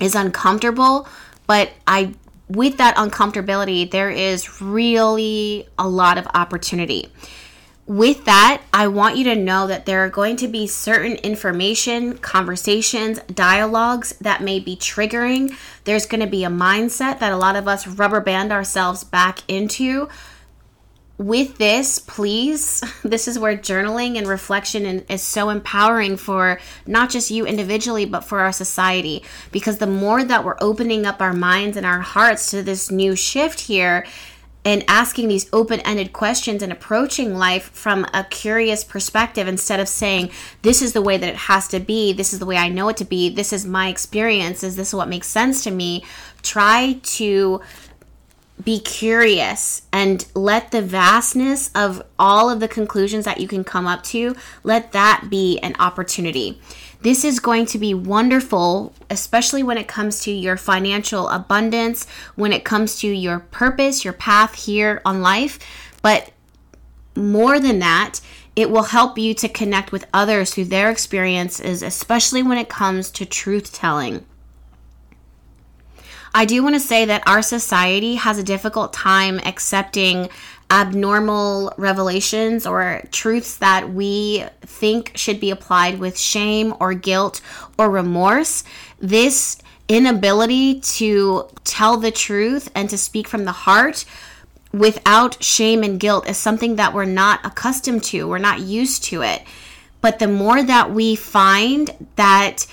is 0.00 0.14
uncomfortable, 0.14 1.06
but 1.46 1.70
I 1.86 2.14
with 2.48 2.76
that 2.76 2.96
uncomfortability, 2.96 3.90
there 3.90 4.10
is 4.10 4.60
really 4.60 5.66
a 5.78 5.88
lot 5.88 6.18
of 6.18 6.26
opportunity. 6.34 7.08
With 7.86 8.24
that, 8.24 8.62
I 8.72 8.88
want 8.88 9.16
you 9.16 9.24
to 9.24 9.34
know 9.34 9.66
that 9.66 9.84
there 9.84 10.04
are 10.04 10.08
going 10.08 10.36
to 10.36 10.48
be 10.48 10.66
certain 10.66 11.16
information, 11.16 12.16
conversations, 12.18 13.18
dialogues 13.20 14.14
that 14.20 14.42
may 14.42 14.58
be 14.58 14.74
triggering. 14.74 15.54
There's 15.84 16.06
going 16.06 16.22
to 16.22 16.26
be 16.26 16.44
a 16.44 16.48
mindset 16.48 17.18
that 17.18 17.32
a 17.32 17.36
lot 17.36 17.56
of 17.56 17.68
us 17.68 17.86
rubber 17.86 18.20
band 18.20 18.52
ourselves 18.52 19.04
back 19.04 19.40
into 19.48 20.08
with 21.16 21.58
this, 21.58 21.98
please, 21.98 22.82
this 23.04 23.28
is 23.28 23.38
where 23.38 23.56
journaling 23.56 24.18
and 24.18 24.26
reflection 24.26 24.84
is 25.08 25.22
so 25.22 25.50
empowering 25.50 26.16
for 26.16 26.60
not 26.86 27.10
just 27.10 27.30
you 27.30 27.46
individually, 27.46 28.04
but 28.04 28.24
for 28.24 28.40
our 28.40 28.52
society. 28.52 29.22
Because 29.52 29.78
the 29.78 29.86
more 29.86 30.24
that 30.24 30.44
we're 30.44 30.56
opening 30.60 31.06
up 31.06 31.20
our 31.20 31.32
minds 31.32 31.76
and 31.76 31.86
our 31.86 32.00
hearts 32.00 32.50
to 32.50 32.62
this 32.62 32.90
new 32.90 33.14
shift 33.14 33.60
here, 33.60 34.04
and 34.64 34.82
asking 34.88 35.28
these 35.28 35.46
open 35.52 35.80
ended 35.80 36.12
questions 36.12 36.62
and 36.62 36.72
approaching 36.72 37.34
life 37.34 37.70
from 37.70 38.06
a 38.14 38.24
curious 38.24 38.82
perspective 38.82 39.46
instead 39.46 39.78
of 39.78 39.88
saying, 39.88 40.30
This 40.62 40.80
is 40.80 40.94
the 40.94 41.02
way 41.02 41.18
that 41.18 41.28
it 41.28 41.36
has 41.36 41.68
to 41.68 41.80
be. 41.80 42.12
This 42.14 42.32
is 42.32 42.38
the 42.38 42.46
way 42.46 42.56
I 42.56 42.70
know 42.70 42.88
it 42.88 42.96
to 42.98 43.04
be. 43.04 43.28
This 43.28 43.52
is 43.52 43.66
my 43.66 43.88
experience. 43.88 44.64
Is 44.64 44.76
this 44.76 44.94
what 44.94 45.08
makes 45.08 45.26
sense 45.26 45.62
to 45.64 45.70
me? 45.70 46.02
Try 46.42 46.98
to 47.02 47.60
be 48.62 48.78
curious 48.78 49.82
and 49.92 50.26
let 50.34 50.70
the 50.70 50.80
vastness 50.80 51.70
of 51.74 52.02
all 52.18 52.48
of 52.48 52.60
the 52.60 52.68
conclusions 52.68 53.24
that 53.24 53.40
you 53.40 53.48
can 53.48 53.64
come 53.64 53.86
up 53.86 54.02
to 54.04 54.36
let 54.62 54.92
that 54.92 55.26
be 55.28 55.58
an 55.58 55.74
opportunity. 55.80 56.60
This 57.02 57.24
is 57.24 57.40
going 57.40 57.66
to 57.66 57.78
be 57.78 57.94
wonderful 57.94 58.94
especially 59.10 59.62
when 59.62 59.76
it 59.76 59.88
comes 59.88 60.20
to 60.20 60.30
your 60.30 60.56
financial 60.56 61.28
abundance 61.28 62.06
when 62.36 62.52
it 62.52 62.64
comes 62.64 62.98
to 63.00 63.08
your 63.08 63.40
purpose 63.40 64.04
your 64.04 64.14
path 64.14 64.54
here 64.54 65.02
on 65.04 65.20
life. 65.20 65.58
But 66.00 66.30
more 67.16 67.58
than 67.58 67.80
that 67.80 68.20
it 68.54 68.70
will 68.70 68.84
help 68.84 69.18
you 69.18 69.34
to 69.34 69.48
connect 69.48 69.90
with 69.90 70.06
others 70.14 70.54
through 70.54 70.66
their 70.66 70.90
experiences 70.90 71.82
especially 71.82 72.42
when 72.42 72.58
it 72.58 72.68
comes 72.68 73.10
to 73.10 73.26
truth 73.26 73.72
telling 73.72 74.24
I 76.36 76.46
do 76.46 76.64
want 76.64 76.74
to 76.74 76.80
say 76.80 77.04
that 77.04 77.22
our 77.28 77.42
society 77.42 78.16
has 78.16 78.38
a 78.38 78.42
difficult 78.42 78.92
time 78.92 79.38
accepting 79.38 80.28
abnormal 80.68 81.72
revelations 81.76 82.66
or 82.66 83.02
truths 83.12 83.58
that 83.58 83.92
we 83.92 84.44
think 84.62 85.12
should 85.14 85.38
be 85.38 85.50
applied 85.50 86.00
with 86.00 86.18
shame 86.18 86.74
or 86.80 86.92
guilt 86.92 87.40
or 87.78 87.88
remorse. 87.88 88.64
This 88.98 89.58
inability 89.86 90.80
to 90.80 91.48
tell 91.62 91.98
the 91.98 92.10
truth 92.10 92.68
and 92.74 92.90
to 92.90 92.98
speak 92.98 93.28
from 93.28 93.44
the 93.44 93.52
heart 93.52 94.04
without 94.72 95.40
shame 95.40 95.84
and 95.84 96.00
guilt 96.00 96.28
is 96.28 96.36
something 96.36 96.74
that 96.76 96.92
we're 96.92 97.04
not 97.04 97.46
accustomed 97.46 98.02
to. 98.02 98.26
We're 98.26 98.38
not 98.38 98.58
used 98.58 99.04
to 99.04 99.22
it. 99.22 99.42
But 100.00 100.18
the 100.18 100.28
more 100.28 100.62
that 100.62 100.90
we 100.90 101.14
find 101.14 102.08
that 102.16 102.66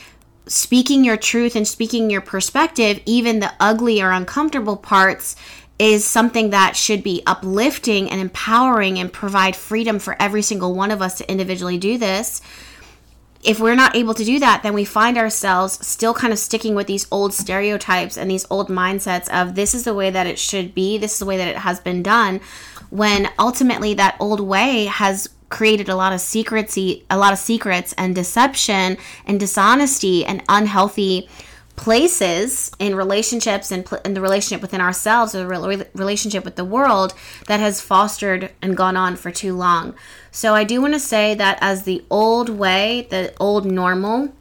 speaking 0.47 1.03
your 1.03 1.17
truth 1.17 1.55
and 1.55 1.67
speaking 1.67 2.09
your 2.09 2.21
perspective, 2.21 2.99
even 3.05 3.39
the 3.39 3.53
ugly 3.59 4.01
or 4.01 4.11
uncomfortable 4.11 4.77
parts, 4.77 5.35
is 5.79 6.05
something 6.05 6.51
that 6.51 6.75
should 6.75 7.03
be 7.03 7.23
uplifting 7.25 8.09
and 8.09 8.21
empowering 8.21 8.99
and 8.99 9.11
provide 9.11 9.55
freedom 9.55 9.97
for 9.97 10.15
every 10.21 10.41
single 10.41 10.75
one 10.75 10.91
of 10.91 11.01
us 11.01 11.17
to 11.17 11.31
individually 11.31 11.77
do 11.77 11.97
this. 11.97 12.41
If 13.43 13.59
we're 13.59 13.73
not 13.73 13.95
able 13.95 14.13
to 14.13 14.23
do 14.23 14.37
that, 14.37 14.61
then 14.61 14.75
we 14.75 14.85
find 14.85 15.17
ourselves 15.17 15.83
still 15.85 16.13
kind 16.13 16.31
of 16.31 16.37
sticking 16.37 16.75
with 16.75 16.85
these 16.85 17.07
old 17.09 17.33
stereotypes 17.33 18.15
and 18.15 18.29
these 18.29 18.45
old 18.51 18.67
mindsets 18.69 19.27
of 19.29 19.55
this 19.55 19.73
is 19.73 19.83
the 19.83 19.95
way 19.95 20.11
that 20.11 20.27
it 20.27 20.37
should 20.37 20.75
be, 20.75 20.99
this 20.99 21.13
is 21.13 21.19
the 21.19 21.25
way 21.25 21.37
that 21.37 21.47
it 21.47 21.57
has 21.57 21.79
been 21.79 22.03
done, 22.03 22.41
when 22.91 23.29
ultimately 23.39 23.95
that 23.95 24.17
old 24.19 24.39
way 24.39 24.85
has 24.85 25.29
created 25.51 25.89
a 25.89 25.95
lot 25.95 26.13
of 26.13 26.21
secrecy, 26.21 27.05
a 27.09 27.17
lot 27.17 27.33
of 27.33 27.37
secrets 27.37 27.93
and 27.97 28.15
deception 28.15 28.97
and 29.25 29.39
dishonesty 29.39 30.25
and 30.25 30.41
unhealthy 30.49 31.29
places 31.75 32.71
in 32.79 32.95
relationships 32.95 33.71
and 33.71 33.87
in 34.05 34.13
the 34.13 34.21
relationship 34.21 34.61
within 34.61 34.81
ourselves 34.81 35.33
or 35.33 35.39
the 35.39 35.87
relationship 35.93 36.43
with 36.43 36.55
the 36.55 36.65
world 36.65 37.13
that 37.47 37.59
has 37.59 37.81
fostered 37.81 38.51
and 38.61 38.77
gone 38.77 38.97
on 38.97 39.15
for 39.15 39.31
too 39.31 39.55
long. 39.55 39.93
So 40.31 40.53
I 40.53 40.63
do 40.63 40.81
want 40.81 40.93
to 40.93 40.99
say 40.99 41.33
that 41.35 41.57
as 41.61 41.83
the 41.83 42.03
old 42.09 42.49
way, 42.49 43.07
the 43.09 43.33
old 43.39 43.65
normal 43.65 44.33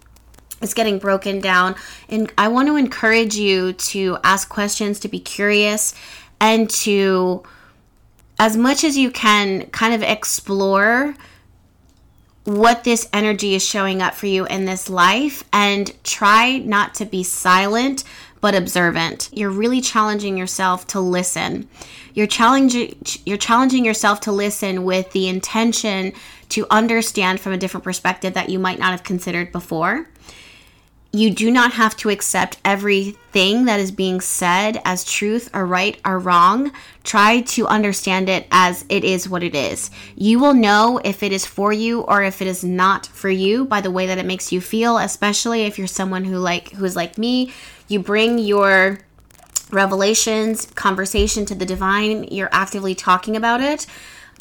is 0.61 0.75
getting 0.75 0.99
broken 0.99 1.41
down 1.41 1.75
and 2.09 2.33
I 2.37 2.49
want 2.49 2.69
to 2.69 2.77
encourage 2.77 3.37
you 3.37 3.73
to 3.73 4.19
ask 4.23 4.49
questions, 4.49 5.01
to 5.01 5.09
be 5.09 5.21
curious 5.21 5.95
and 6.41 6.69
to 6.71 7.43
as 8.41 8.57
much 8.57 8.85
as 8.85 8.97
you 8.97 9.11
can 9.11 9.67
kind 9.67 9.93
of 9.93 10.03
explore 10.03 11.15
what 12.45 12.85
this 12.85 13.07
energy 13.13 13.55
is 13.55 13.63
showing 13.63 14.01
up 14.01 14.15
for 14.15 14.25
you 14.29 14.47
in 14.47 14.65
this 14.65 14.89
life 14.89 15.45
and 15.53 15.93
try 16.05 16.57
not 16.57 16.95
to 16.95 17.05
be 17.05 17.23
silent 17.23 18.03
but 18.41 18.55
observant. 18.55 19.29
You're 19.31 19.51
really 19.51 19.83
challenging 19.83 20.39
yourself 20.39 20.87
to 20.87 21.01
listen. 21.01 21.69
You're 22.15 22.27
challenging 22.27 22.97
you're 23.27 23.37
challenging 23.37 23.85
yourself 23.85 24.21
to 24.23 24.33
listen 24.33 24.85
with 24.85 25.13
the 25.13 25.29
intention 25.29 26.15
to 26.49 26.67
understand 26.71 27.41
from 27.41 27.53
a 27.53 27.59
different 27.59 27.85
perspective 27.85 28.33
that 28.33 28.49
you 28.49 28.59
might 28.59 28.79
not 28.79 28.93
have 28.93 29.03
considered 29.03 29.53
before 29.53 30.09
you 31.13 31.31
do 31.31 31.51
not 31.51 31.73
have 31.73 31.97
to 31.97 32.09
accept 32.09 32.59
everything 32.65 33.65
that 33.65 33.81
is 33.81 33.91
being 33.91 34.21
said 34.21 34.81
as 34.85 35.05
truth 35.05 35.51
or 35.53 35.67
right 35.67 35.99
or 36.05 36.21
wrong. 36.21 36.71
Try 37.03 37.41
to 37.41 37.67
understand 37.67 38.29
it 38.29 38.47
as 38.53 38.85
it 38.89 39.03
is 39.03 39.29
what 39.29 39.43
it 39.43 39.55
is. 39.55 39.91
You 40.15 40.39
will 40.39 40.55
know 40.55 41.01
if 41.05 41.25
it 41.25 41.33
is 41.33 41.45
for 41.45 41.73
you 41.73 42.03
or 42.03 42.23
if 42.23 42.41
it 42.41 42.47
is 42.47 42.63
not 42.63 43.07
for 43.07 43.29
you 43.29 43.65
by 43.65 43.81
the 43.81 43.91
way 43.91 44.07
that 44.07 44.19
it 44.19 44.27
makes 44.27 44.53
you 44.53 44.61
feel, 44.61 44.99
especially 44.99 45.63
if 45.63 45.79
you're 45.79 45.89
someone 45.89 46.25
who 46.25 46.39
like 46.39 46.71
who 46.73 46.85
is 46.85 46.95
like 46.95 47.19
me. 47.19 47.53
You 47.89 47.99
bring 47.99 48.39
your 48.39 49.01
revelations, 49.73 50.67
conversation 50.67 51.45
to 51.47 51.57
the 51.57 51.67
divine, 51.67 52.25
you're 52.25 52.49
actively 52.53 52.95
talking 52.95 53.37
about 53.37 53.61
it. 53.61 53.87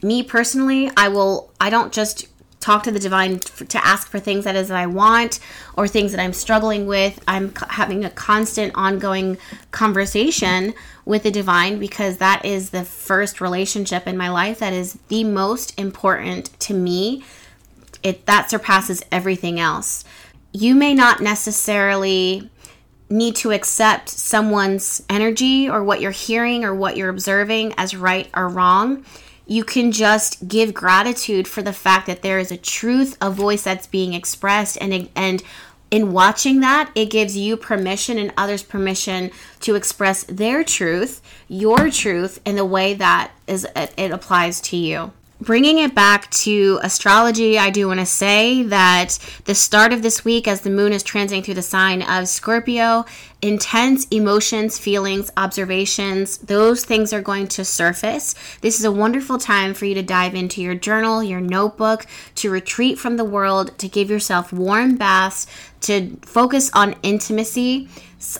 Me 0.04 0.22
personally, 0.22 0.92
I 0.96 1.08
will 1.08 1.52
I 1.60 1.72
don't 1.72 1.92
just 1.92 2.28
talk 2.60 2.84
to 2.84 2.92
the 2.92 3.00
divine 3.00 3.40
to 3.40 3.86
ask 3.86 4.08
for 4.08 4.20
things 4.20 4.44
that 4.44 4.56
is 4.56 4.68
that 4.68 4.78
I 4.78 4.86
want 4.86 5.40
or 5.78 5.88
things 5.88 6.12
that 6.12 6.22
I'm 6.22 6.34
struggling 6.34 6.86
with. 6.88 7.22
I'm 7.28 7.54
having 7.70 8.04
a 8.04 8.10
constant 8.10 8.74
ongoing 8.76 9.38
conversation 9.72 10.74
with 11.06 11.24
the 11.24 11.32
divine 11.32 11.80
because 11.80 12.18
that 12.18 12.44
is 12.44 12.72
the 12.72 12.84
first 12.84 13.40
relationship 13.40 14.08
in 14.08 14.18
my 14.18 14.30
life 14.30 14.60
that 14.60 14.74
is 14.74 15.00
the 15.08 15.24
most 15.24 15.78
important 15.80 16.60
to 16.62 16.74
me. 16.74 17.24
It 18.04 18.26
that 18.26 18.50
surpasses 18.50 19.04
everything 19.12 19.60
else. 19.60 20.04
You 20.52 20.76
may 20.76 20.94
not 20.94 21.22
necessarily 21.22 22.50
need 23.10 23.36
to 23.38 23.52
accept 23.52 24.10
someone's 24.10 25.02
energy 25.10 25.70
or 25.70 25.84
what 25.84 26.00
you're 26.02 26.12
hearing 26.12 26.64
or 26.64 26.76
what 26.76 26.96
you're 26.96 27.10
observing 27.10 27.74
as 27.78 27.96
right 27.96 28.30
or 28.36 28.48
wrong 28.48 29.04
you 29.50 29.64
can 29.64 29.92
just 29.92 30.48
give 30.48 30.76
gratitude 30.76 31.48
for 31.48 31.64
the 31.64 31.74
fact 31.74 32.06
that 32.06 32.22
there 32.22 32.38
is 32.38 32.52
a 32.52 32.58
truth, 32.58 33.18
a 33.20 33.32
voice 33.32 33.64
that's 33.64 33.88
being 33.88 34.14
expressed, 34.14 34.78
and 34.80 35.10
and 35.16 35.44
in 35.92 36.14
watching 36.14 36.60
that, 36.60 36.92
it 36.94 37.10
gives 37.10 37.36
you 37.36 37.58
permission 37.58 38.20
and 38.20 38.32
others 38.38 38.62
permission 38.62 39.32
to 39.62 39.74
express 39.74 40.24
their 40.26 40.64
truth, 40.64 41.20
your 41.48 41.90
truth, 41.90 42.40
in 42.46 42.58
the 42.58 42.66
way 42.66 42.94
that 42.94 43.32
is 43.48 43.68
it 43.76 44.12
applies 44.12 44.62
to 44.62 44.78
you. 44.78 45.12
Bringing 45.42 45.80
it 45.80 45.96
back 45.96 46.30
to 46.32 46.80
astrology, 46.84 47.58
I 47.58 47.70
do 47.70 47.88
want 47.88 48.02
to 48.02 48.06
say 48.06 48.62
that 48.64 49.18
the 49.46 49.56
start 49.56 49.94
of 49.94 50.04
this 50.04 50.26
week, 50.26 50.50
as 50.50 50.62
the 50.62 50.70
moon 50.70 50.92
is 50.92 51.04
transiting 51.04 51.44
through 51.44 51.54
the 51.54 51.62
sign 51.62 52.02
of 52.02 52.28
Scorpio, 52.28 53.06
intense 53.42 54.06
emotions, 54.08 54.78
feelings, 54.78 55.32
observations, 55.38 56.38
those 56.40 56.84
things 56.84 57.14
are 57.14 57.22
going 57.22 57.48
to 57.48 57.64
surface. 57.64 58.36
This 58.62 58.80
is 58.80 58.86
a 58.86 58.92
wonderful 58.92 59.38
time 59.38 59.74
for 59.74 59.86
you 59.86 59.96
to 59.96 60.04
dive 60.04 60.36
into 60.36 60.62
your 60.62 60.76
journal, 60.76 61.24
your 61.24 61.42
notebook, 61.42 62.06
to 62.36 62.50
retreat 62.50 63.00
from 63.00 63.18
the 63.18 63.24
world, 63.24 63.78
to 63.80 63.88
give 63.88 64.10
yourself 64.10 64.52
warm 64.52 64.98
baths, 64.98 65.48
to 65.82 66.18
focus 66.22 66.70
on 66.74 66.96
intimacy 67.04 67.88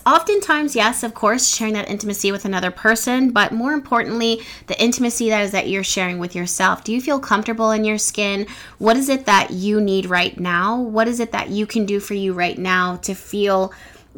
Oftentimes, 0.04 0.76
yes, 0.76 1.02
of 1.02 1.14
course, 1.14 1.54
sharing 1.54 1.72
that 1.72 1.88
intimacy 1.88 2.30
with 2.32 2.44
another 2.44 2.70
person, 2.70 3.30
but 3.30 3.50
more 3.50 3.72
importantly, 3.72 4.42
the 4.66 4.80
intimacy 4.80 5.30
that 5.30 5.40
is 5.40 5.52
that 5.52 5.70
you're 5.70 5.82
sharing 5.82 6.18
with 6.18 6.34
yourself. 6.34 6.84
Do 6.84 6.92
you 6.92 7.00
feel 7.00 7.18
comfortable 7.18 7.70
in 7.70 7.84
your 7.84 7.96
skin? 7.96 8.46
What 8.76 8.98
is 8.98 9.08
it 9.08 9.24
that 9.24 9.52
you 9.52 9.80
need 9.80 10.04
right 10.04 10.38
now? 10.38 10.78
What 10.78 11.08
is 11.08 11.18
it 11.18 11.32
that 11.32 11.48
you 11.48 11.66
can 11.66 11.86
do 11.86 11.98
for 11.98 12.12
you 12.12 12.34
right 12.34 12.58
now 12.58 12.96
to 12.96 13.14
feel 13.14 13.72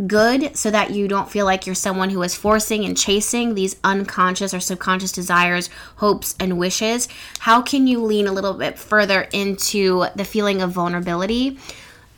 good 0.07 0.57
so 0.57 0.70
that 0.70 0.90
you 0.90 1.07
don't 1.07 1.31
feel 1.31 1.44
like 1.44 1.66
you're 1.66 1.74
someone 1.74 2.11
who 2.11 2.22
is 2.22 2.35
forcing 2.35 2.85
and 2.85 2.96
chasing 2.96 3.55
these 3.55 3.76
unconscious 3.85 4.55
or 4.55 4.61
subconscious 4.61 5.12
desires, 5.12 5.68
hopes, 5.96 6.35
and 6.40 6.59
wishes? 6.59 7.09
How 7.40 7.62
can 7.62 7.87
you 7.87 8.02
lean 8.02 8.26
a 8.26 8.33
little 8.33 8.55
bit 8.55 8.78
further 8.78 9.28
into 9.33 10.07
the 10.16 10.24
feeling 10.24 10.62
of 10.62 10.70
vulnerability? 10.72 11.59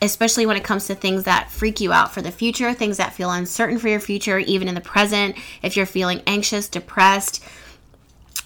especially 0.03 0.45
when 0.45 0.57
it 0.57 0.65
comes 0.65 0.87
to 0.87 0.95
things 0.95 1.25
that 1.25 1.51
freak 1.51 1.81
you 1.81 1.91
out 1.91 2.13
for 2.13 2.21
the 2.21 2.31
future, 2.31 2.75
things 2.75 2.99
that 2.99 3.15
feel 3.15 3.31
uncertain 3.31 3.79
for 3.79 3.89
your 3.89 4.01
future, 4.01 4.39
even 4.39 4.69
in 4.69 4.75
the 4.75 4.81
present. 4.81 5.35
If 5.63 5.77
you're 5.77 5.87
feeling 5.87 6.21
anxious, 6.27 6.69
depressed, 6.69 7.43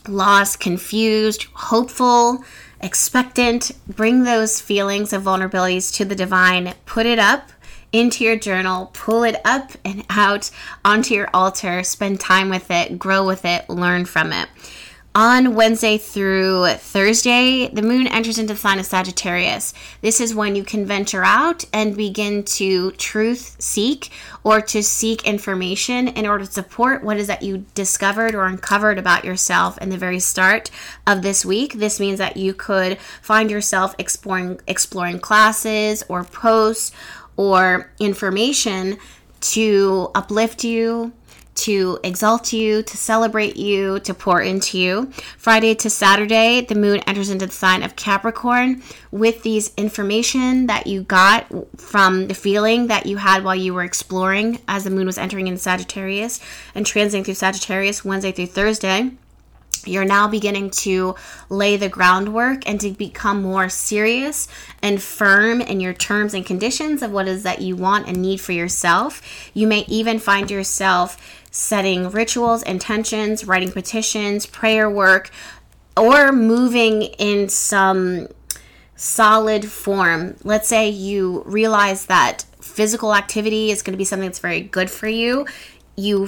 lost, 0.07 0.61
confused, 0.61 1.45
hopeful, 1.55 2.45
expectant, 2.81 3.73
bring 3.89 4.23
those 4.23 4.61
feelings 4.61 5.13
of 5.13 5.25
vulnerabilities 5.25 5.93
to 5.97 6.05
the 6.05 6.15
divine, 6.15 6.75
put 6.87 7.07
it 7.07 7.19
up 7.19 7.51
into 7.93 8.25
your 8.25 8.37
journal, 8.37 8.91
pull 8.93 9.23
it 9.23 9.41
up 9.45 9.73
and 9.85 10.05
out 10.11 10.51
onto 10.85 11.15
your 11.15 11.29
altar, 11.33 11.83
spend 11.83 12.21
time 12.21 12.49
with 12.49 12.71
it, 12.71 12.99
grow 12.99 13.27
with 13.27 13.45
it, 13.45 13.69
learn 13.69 14.05
from 14.05 14.33
it 14.33 14.49
on 15.19 15.57
Wednesday 15.57 15.99
through 15.99 16.69
Thursday, 16.75 17.67
the 17.73 17.83
moon 17.83 18.07
enters 18.07 18.39
into 18.39 18.53
the 18.53 18.59
sign 18.59 18.79
of 18.79 18.87
Sagittarius. 18.87 19.75
This 20.01 20.21
is 20.21 20.33
when 20.33 20.55
you 20.55 20.63
can 20.63 20.87
venture 20.87 21.25
out 21.25 21.65
and 21.73 21.97
begin 21.97 22.45
to 22.45 22.93
truth 22.93 23.57
seek 23.59 24.13
or 24.45 24.61
to 24.61 24.81
seek 24.81 25.27
information 25.27 26.07
in 26.07 26.25
order 26.25 26.45
to 26.45 26.53
support 26.53 27.03
what 27.03 27.17
is 27.17 27.27
that 27.27 27.43
you 27.43 27.65
discovered 27.75 28.37
or 28.37 28.45
uncovered 28.45 28.97
about 28.97 29.25
yourself 29.25 29.77
in 29.79 29.89
the 29.89 29.99
very 29.99 30.21
start 30.21 30.71
of 31.05 31.23
this 31.23 31.45
week. 31.45 31.73
This 31.73 31.99
means 31.99 32.19
that 32.19 32.37
you 32.37 32.55
could 32.55 32.99
find 33.21 33.51
yourself 33.51 33.97
exploring 33.99 34.61
exploring 34.69 35.19
classes 35.19 36.05
or 36.09 36.23
posts 36.23 36.93
or 37.39 37.91
information 38.01 38.99
to 39.41 40.11
uplift 40.15 40.65
you, 40.65 41.13
to 41.55 41.99
exalt 42.03 42.53
you, 42.53 42.83
to 42.83 42.97
celebrate 42.97 43.57
you, 43.57 44.01
to 44.01 44.13
pour 44.13 44.41
into 44.41 44.79
you. 44.79 45.11
Friday 45.39 45.75
to 45.77 45.89
Saturday, 45.89 46.61
the 46.61 46.75
moon 46.75 47.01
enters 47.07 47.31
into 47.31 47.47
the 47.47 47.53
sign 47.53 47.83
of 47.83 47.97
Capricorn 47.97 48.83
with 49.13 49.43
these 49.45 49.73
information 49.77 50.67
that 50.67 50.87
you 50.87 51.03
got 51.03 51.47
from 51.81 52.27
the 52.27 52.35
feeling 52.35 52.89
that 52.89 53.07
you 53.07 53.17
had 53.17 53.45
while 53.45 53.57
you 53.57 53.73
were 53.73 53.85
exploring 53.85 54.61
as 54.69 54.85
the 54.85 54.91
moon 54.91 55.07
was 55.07 55.19
entering 55.19 55.47
in 55.47 55.57
Sagittarius 55.57 56.41
and 56.75 56.85
transiting 56.85 57.25
through 57.25 57.35
Sagittarius 57.35 58.05
Wednesday 58.05 58.33
through 58.33 58.47
Thursday 58.47 59.13
you're 59.89 60.05
now 60.05 60.29
beginning 60.29 60.71
to 60.71 61.15
lay 61.49 61.77
the 61.77 61.89
groundwork 61.89 62.69
and 62.69 62.81
to 62.81 62.91
become 62.91 63.43
more 63.43 63.69
serious 63.69 64.49
and 64.83 65.03
firm 65.03 65.61
in 65.61 65.81
your 65.81 65.95
terms 65.95 66.35
and 66.35 66.45
conditions 66.45 67.03
of 67.03 67.11
what 67.11 67.29
is 67.29 67.43
that 67.43 67.61
you 67.61 67.77
want 67.77 68.07
and 68.07 68.21
need 68.21 68.41
for 68.41 68.53
yourself. 68.53 69.51
You 69.55 69.67
may 69.67 69.85
even 69.89 70.19
find 70.19 70.51
yourself 70.51 71.17
setting 71.51 72.11
rituals, 72.11 72.63
intentions, 72.63 73.45
writing 73.45 73.73
petitions, 73.73 74.47
prayer 74.47 74.89
work, 74.89 75.31
or 75.97 76.33
moving 76.33 77.03
in 77.03 77.49
some 77.49 78.29
solid 78.95 79.65
form. 79.65 80.37
Let's 80.45 80.69
say 80.69 80.89
you 80.89 81.43
realize 81.47 82.07
that 82.07 82.45
physical 82.61 83.15
activity 83.15 83.71
is 83.71 83.83
going 83.83 83.93
to 83.93 83.99
be 83.99 84.05
something 84.05 84.29
that's 84.29 84.39
very 84.39 84.61
good 84.61 84.91
for 84.91 85.09
you. 85.09 85.47
You 85.97 86.27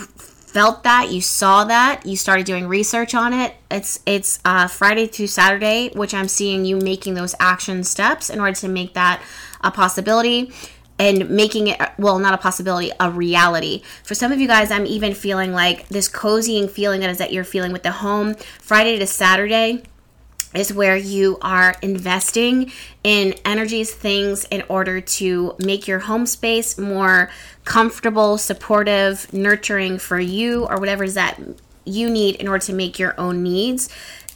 felt 0.52 0.82
that, 0.82 1.10
you 1.10 1.20
saw 1.20 1.64
that, 1.64 2.04
you 2.04 2.16
started 2.16 2.44
doing 2.44 2.66
research 2.66 3.14
on 3.14 3.32
it. 3.32 3.54
It's 3.70 4.00
it's 4.04 4.40
uh, 4.44 4.66
Friday 4.66 5.06
to 5.08 5.26
Saturday, 5.26 5.90
which 5.94 6.12
I'm 6.12 6.28
seeing 6.28 6.64
you 6.64 6.76
making 6.76 7.14
those 7.14 7.34
action 7.38 7.84
steps 7.84 8.30
in 8.30 8.40
order 8.40 8.54
to 8.56 8.68
make 8.68 8.94
that 8.94 9.22
a 9.60 9.70
possibility 9.70 10.52
and 10.98 11.30
making 11.30 11.68
it 11.68 11.80
well 11.98 12.18
not 12.18 12.34
a 12.34 12.38
possibility 12.38 12.90
a 13.00 13.10
reality 13.10 13.82
for 14.02 14.14
some 14.14 14.32
of 14.32 14.38
you 14.40 14.46
guys 14.46 14.70
i'm 14.70 14.84
even 14.84 15.14
feeling 15.14 15.52
like 15.52 15.88
this 15.88 16.08
cozying 16.08 16.68
feeling 16.68 17.00
that 17.00 17.08
is 17.08 17.16
that 17.18 17.32
you're 17.32 17.42
feeling 17.42 17.72
with 17.72 17.82
the 17.82 17.90
home 17.90 18.34
friday 18.58 18.98
to 18.98 19.06
saturday 19.06 19.82
is 20.54 20.72
where 20.72 20.96
you 20.96 21.38
are 21.42 21.76
investing 21.82 22.72
in 23.04 23.34
energies, 23.44 23.92
things 23.92 24.44
in 24.46 24.62
order 24.68 25.00
to 25.00 25.54
make 25.58 25.86
your 25.86 26.00
home 26.00 26.26
space 26.26 26.76
more 26.76 27.30
comfortable, 27.64 28.36
supportive, 28.36 29.32
nurturing 29.32 29.98
for 29.98 30.18
you, 30.18 30.66
or 30.66 30.78
whatever 30.78 31.04
is 31.04 31.14
that 31.14 31.38
you 31.84 32.10
need 32.10 32.36
in 32.36 32.48
order 32.48 32.64
to 32.64 32.72
make 32.72 32.98
your 32.98 33.18
own 33.18 33.42
needs. 33.42 33.88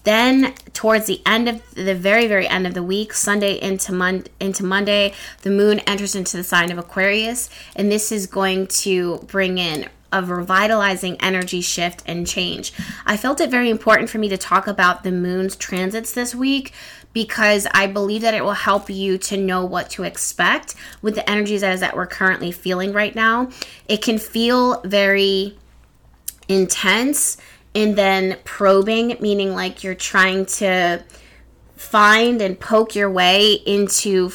Then, 0.05 0.55
towards 0.75 1.07
the 1.07 1.23
end 1.25 1.49
of 1.49 1.63
the 1.75 1.95
very, 1.95 2.27
very 2.27 2.47
end 2.47 2.67
of 2.67 2.75
the 2.75 2.83
week, 2.83 3.15
Sunday 3.15 3.61
into 3.61 3.93
Mon- 3.93 4.27
into 4.39 4.63
Monday, 4.63 5.15
the 5.43 5.51
moon 5.51 5.81
enters 5.81 6.15
into 6.15 6.37
the 6.37 6.45
sign 6.45 6.71
of 6.71 6.79
Aquarius, 6.79 7.49
and 7.75 7.91
this 7.91 8.13
is 8.13 8.27
going 8.27 8.67
to 8.67 9.19
bring 9.27 9.57
in 9.57 9.89
of 10.15 10.31
revitalizing 10.31 11.17
energy 11.21 11.61
shift 11.61 12.03
and 12.07 12.27
change. 12.27 12.73
I 13.05 13.17
felt 13.17 13.41
it 13.41 13.51
very 13.51 13.69
important 13.69 14.09
for 14.09 14.19
me 14.19 14.29
to 14.31 14.39
talk 14.39 14.67
about 14.67 15.03
the 15.03 15.13
moon's 15.13 15.57
transits 15.57 16.13
this 16.13 16.35
week 16.35 16.73
because 17.13 17.67
I 17.73 17.87
believe 17.87 18.23
that 18.23 18.35
it 18.35 18.45
will 18.45 18.53
help 18.53 18.89
you 18.89 19.19
to 19.19 19.37
know 19.37 19.65
what 19.65 19.91
to 19.91 20.05
expect 20.05 20.75
with 21.03 21.15
the 21.15 21.29
energies 21.29 21.61
that 21.61 21.97
we're 21.97 22.07
currently 22.07 22.53
feeling 22.53 22.93
right 22.93 23.15
now. 23.15 23.51
It 23.89 24.03
can 24.03 24.19
feel 24.19 24.81
very 24.83 25.59
intense 26.49 27.37
and 27.75 27.97
then 27.97 28.39
probing, 28.45 29.17
meaning 29.21 29.55
like 29.55 29.83
you're 29.83 29.95
trying 29.95 30.47
to 30.47 31.03
find 31.77 32.41
and 32.41 32.59
poke 32.59 32.95
your 32.95 33.11
way 33.11 33.53
into 33.53 34.31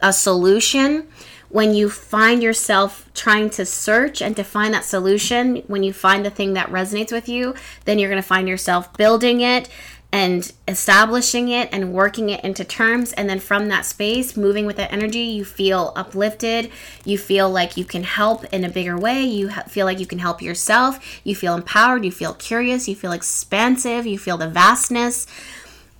a 0.00 0.12
solution 0.12 1.08
when 1.52 1.74
you 1.74 1.90
find 1.90 2.42
yourself 2.42 3.10
trying 3.12 3.50
to 3.50 3.66
search 3.66 4.22
and 4.22 4.34
to 4.34 4.42
find 4.42 4.72
that 4.72 4.84
solution, 4.84 5.56
when 5.66 5.82
you 5.82 5.92
find 5.92 6.24
the 6.24 6.30
thing 6.30 6.54
that 6.54 6.70
resonates 6.70 7.12
with 7.12 7.28
you, 7.28 7.54
then 7.84 7.98
you're 7.98 8.08
going 8.08 8.22
to 8.22 8.26
find 8.26 8.48
yourself 8.48 8.90
building 8.94 9.42
it 9.42 9.68
and 10.10 10.50
establishing 10.66 11.50
it 11.50 11.68
and 11.70 11.92
working 11.92 12.30
it 12.30 12.42
into 12.42 12.64
terms. 12.64 13.12
And 13.12 13.28
then 13.28 13.38
from 13.38 13.68
that 13.68 13.84
space, 13.84 14.34
moving 14.34 14.64
with 14.64 14.76
that 14.76 14.94
energy, 14.94 15.20
you 15.20 15.44
feel 15.44 15.92
uplifted. 15.94 16.70
You 17.04 17.18
feel 17.18 17.50
like 17.50 17.76
you 17.76 17.84
can 17.84 18.04
help 18.04 18.44
in 18.46 18.64
a 18.64 18.70
bigger 18.70 18.98
way. 18.98 19.22
You 19.22 19.50
feel 19.68 19.84
like 19.84 20.00
you 20.00 20.06
can 20.06 20.20
help 20.20 20.40
yourself. 20.40 21.20
You 21.22 21.34
feel 21.34 21.54
empowered. 21.54 22.04
You 22.04 22.12
feel 22.12 22.32
curious. 22.32 22.88
You 22.88 22.94
feel 22.94 23.12
expansive. 23.12 24.06
You 24.06 24.18
feel 24.18 24.38
the 24.38 24.48
vastness. 24.48 25.26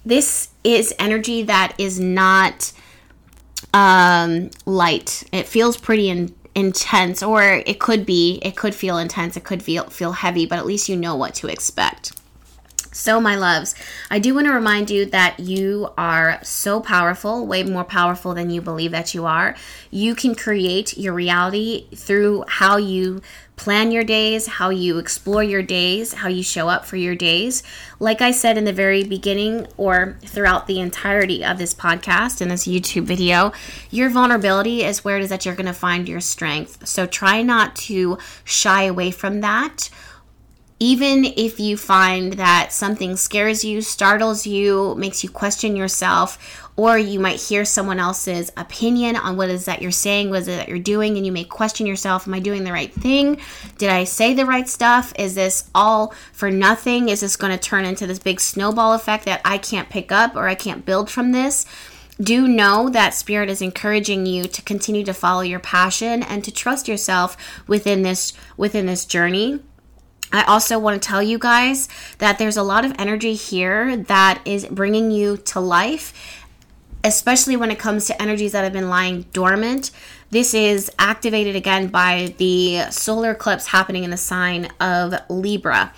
This 0.04 0.48
is 0.64 0.94
energy 0.98 1.42
that 1.42 1.74
is 1.76 2.00
not 2.00 2.72
um, 3.74 4.50
light. 4.66 5.24
It 5.32 5.46
feels 5.46 5.76
pretty 5.76 6.08
in, 6.08 6.34
intense, 6.54 7.22
or 7.22 7.42
it 7.42 7.80
could 7.80 8.06
be. 8.06 8.38
It 8.42 8.56
could 8.56 8.74
feel 8.74 8.98
intense. 8.98 9.36
It 9.36 9.44
could 9.44 9.62
feel 9.62 9.84
feel 9.84 10.12
heavy, 10.12 10.46
but 10.46 10.58
at 10.58 10.66
least 10.66 10.88
you 10.88 10.96
know 10.96 11.16
what 11.16 11.34
to 11.36 11.48
expect. 11.48 12.12
So, 12.94 13.20
my 13.20 13.36
loves, 13.36 13.74
I 14.10 14.18
do 14.18 14.34
want 14.34 14.46
to 14.48 14.52
remind 14.52 14.90
you 14.90 15.06
that 15.06 15.40
you 15.40 15.88
are 15.96 16.38
so 16.42 16.78
powerful, 16.78 17.46
way 17.46 17.62
more 17.62 17.84
powerful 17.84 18.34
than 18.34 18.50
you 18.50 18.60
believe 18.60 18.90
that 18.90 19.14
you 19.14 19.24
are. 19.24 19.56
You 19.90 20.14
can 20.14 20.34
create 20.34 20.98
your 20.98 21.14
reality 21.14 21.88
through 21.94 22.44
how 22.46 22.76
you 22.76 23.22
plan 23.56 23.92
your 23.92 24.04
days, 24.04 24.46
how 24.46 24.68
you 24.68 24.98
explore 24.98 25.42
your 25.42 25.62
days, 25.62 26.12
how 26.12 26.28
you 26.28 26.42
show 26.42 26.68
up 26.68 26.84
for 26.84 26.96
your 26.96 27.14
days. 27.14 27.62
Like 27.98 28.20
I 28.20 28.30
said 28.30 28.58
in 28.58 28.64
the 28.64 28.72
very 28.74 29.04
beginning 29.04 29.66
or 29.78 30.18
throughout 30.22 30.66
the 30.66 30.80
entirety 30.80 31.42
of 31.42 31.56
this 31.56 31.72
podcast 31.72 32.42
and 32.42 32.50
this 32.50 32.66
YouTube 32.66 33.04
video, 33.04 33.52
your 33.90 34.10
vulnerability 34.10 34.82
is 34.82 35.02
where 35.02 35.16
it 35.16 35.22
is 35.22 35.30
that 35.30 35.46
you're 35.46 35.54
going 35.54 35.64
to 35.64 35.72
find 35.72 36.08
your 36.08 36.20
strength. 36.20 36.86
So, 36.86 37.06
try 37.06 37.40
not 37.40 37.74
to 37.76 38.18
shy 38.44 38.82
away 38.82 39.10
from 39.12 39.40
that 39.40 39.88
even 40.80 41.24
if 41.24 41.60
you 41.60 41.76
find 41.76 42.34
that 42.34 42.72
something 42.72 43.16
scares 43.16 43.64
you, 43.64 43.80
startles 43.80 44.46
you, 44.46 44.94
makes 44.96 45.22
you 45.22 45.30
question 45.30 45.76
yourself, 45.76 46.68
or 46.76 46.98
you 46.98 47.20
might 47.20 47.40
hear 47.40 47.64
someone 47.64 47.98
else's 47.98 48.50
opinion 48.56 49.14
on 49.14 49.36
what 49.36 49.50
is 49.50 49.66
that 49.66 49.82
you're 49.82 49.90
saying, 49.90 50.30
what 50.30 50.40
is 50.40 50.48
it 50.48 50.56
that 50.56 50.68
you're 50.68 50.78
doing, 50.78 51.16
and 51.16 51.24
you 51.24 51.32
may 51.32 51.44
question 51.44 51.86
yourself, 51.86 52.26
am 52.26 52.34
I 52.34 52.40
doing 52.40 52.64
the 52.64 52.72
right 52.72 52.92
thing? 52.92 53.38
Did 53.78 53.90
I 53.90 54.04
say 54.04 54.34
the 54.34 54.46
right 54.46 54.68
stuff? 54.68 55.12
Is 55.18 55.34
this 55.34 55.70
all 55.74 56.14
for 56.32 56.50
nothing? 56.50 57.08
Is 57.08 57.20
this 57.20 57.36
going 57.36 57.52
to 57.52 57.58
turn 57.58 57.84
into 57.84 58.06
this 58.06 58.18
big 58.18 58.40
snowball 58.40 58.94
effect 58.94 59.24
that 59.26 59.42
I 59.44 59.58
can't 59.58 59.90
pick 59.90 60.10
up 60.10 60.34
or 60.34 60.48
I 60.48 60.54
can't 60.54 60.84
build 60.84 61.10
from 61.10 61.32
this? 61.32 61.66
do 62.20 62.46
know 62.46 62.88
that 62.90 63.14
spirit 63.14 63.48
is 63.48 63.62
encouraging 63.62 64.26
you 64.26 64.44
to 64.44 64.62
continue 64.62 65.02
to 65.02 65.14
follow 65.14 65.40
your 65.40 65.58
passion 65.58 66.22
and 66.22 66.44
to 66.44 66.52
trust 66.52 66.86
yourself 66.86 67.36
within 67.66 68.02
this 68.02 68.32
within 68.56 68.86
this 68.86 69.04
journey 69.04 69.60
I 70.32 70.44
also 70.44 70.78
want 70.78 71.00
to 71.00 71.06
tell 71.06 71.22
you 71.22 71.38
guys 71.38 71.88
that 72.18 72.38
there's 72.38 72.56
a 72.56 72.62
lot 72.62 72.84
of 72.84 72.94
energy 72.98 73.34
here 73.34 73.96
that 73.96 74.40
is 74.46 74.66
bringing 74.66 75.10
you 75.10 75.36
to 75.36 75.60
life, 75.60 76.38
especially 77.04 77.56
when 77.56 77.70
it 77.70 77.78
comes 77.78 78.06
to 78.06 78.20
energies 78.20 78.52
that 78.52 78.64
have 78.64 78.72
been 78.72 78.88
lying 78.88 79.22
dormant. 79.32 79.90
This 80.30 80.54
is 80.54 80.90
activated 80.98 81.54
again 81.54 81.88
by 81.88 82.34
the 82.38 82.90
solar 82.90 83.32
eclipse 83.32 83.66
happening 83.66 84.04
in 84.04 84.10
the 84.10 84.16
sign 84.16 84.70
of 84.80 85.14
Libra 85.28 85.92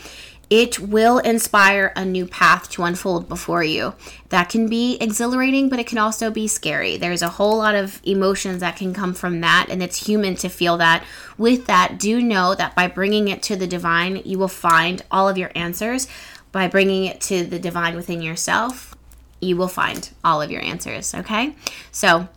it 0.51 0.79
will 0.79 1.19
inspire 1.19 1.93
a 1.97 2.05
new 2.05 2.27
path 2.27 2.71
to 2.71 2.83
unfold 2.83 3.29
before 3.29 3.65
you. 3.65 3.95
That 4.29 4.49
can 4.49 4.69
be 4.69 4.97
exhilarating, 5.01 5.69
but 5.69 5.79
it 5.79 5.87
can 5.87 5.99
also 5.99 6.31
be 6.31 6.47
scary. 6.47 6.97
There's 6.97 7.23
a 7.23 7.31
whole 7.31 7.59
lot 7.59 7.75
of 7.75 8.01
emotions 8.05 8.61
that 8.61 8.77
can 8.77 8.93
come 8.93 9.15
from 9.15 9.41
that, 9.41 9.67
and 9.71 9.83
it's 9.83 10.07
human 10.07 10.35
to 10.37 10.49
feel 10.49 10.77
that. 10.79 11.05
With 11.39 11.67
that, 11.67 11.99
do 11.99 12.21
know 12.21 12.55
that 12.55 12.75
by 12.75 12.89
bringing 12.89 13.29
it 13.29 13.43
to 13.45 13.57
the 13.57 13.67
divine, 13.67 14.23
you 14.25 14.39
will 14.39 14.49
find 14.49 15.03
all 15.11 15.29
of 15.29 15.39
your 15.39 15.51
answers. 15.55 16.07
By 16.53 16.69
bringing 16.69 17.05
it 17.05 17.21
to 17.23 17.45
the 17.45 17.59
divine 17.59 17.97
within 17.97 18.23
yourself, 18.23 18.95
you 19.41 19.57
will 19.57 19.69
find 19.69 20.11
all 20.23 20.41
of 20.41 20.51
your 20.51 20.63
answers, 20.63 21.15
okay? 21.15 21.57
So, 21.91 22.29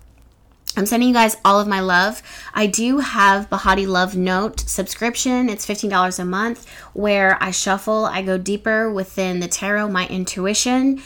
I'm 0.77 0.85
sending 0.85 1.09
you 1.09 1.15
guys 1.15 1.35
all 1.43 1.59
of 1.59 1.67
my 1.67 1.79
love. 1.79 2.21
I 2.53 2.67
do 2.67 2.99
have 2.99 3.49
Behati 3.49 3.87
Love 3.87 4.15
Note 4.15 4.59
subscription. 4.59 5.49
It's 5.49 5.65
$15 5.65 6.19
a 6.19 6.25
month 6.25 6.69
where 6.93 7.41
I 7.41 7.49
shuffle, 7.49 8.05
I 8.05 8.21
go 8.21 8.37
deeper 8.37 8.91
within 8.91 9.39
the 9.39 9.47
tarot, 9.47 9.89
my 9.89 10.07
intuition. 10.07 11.01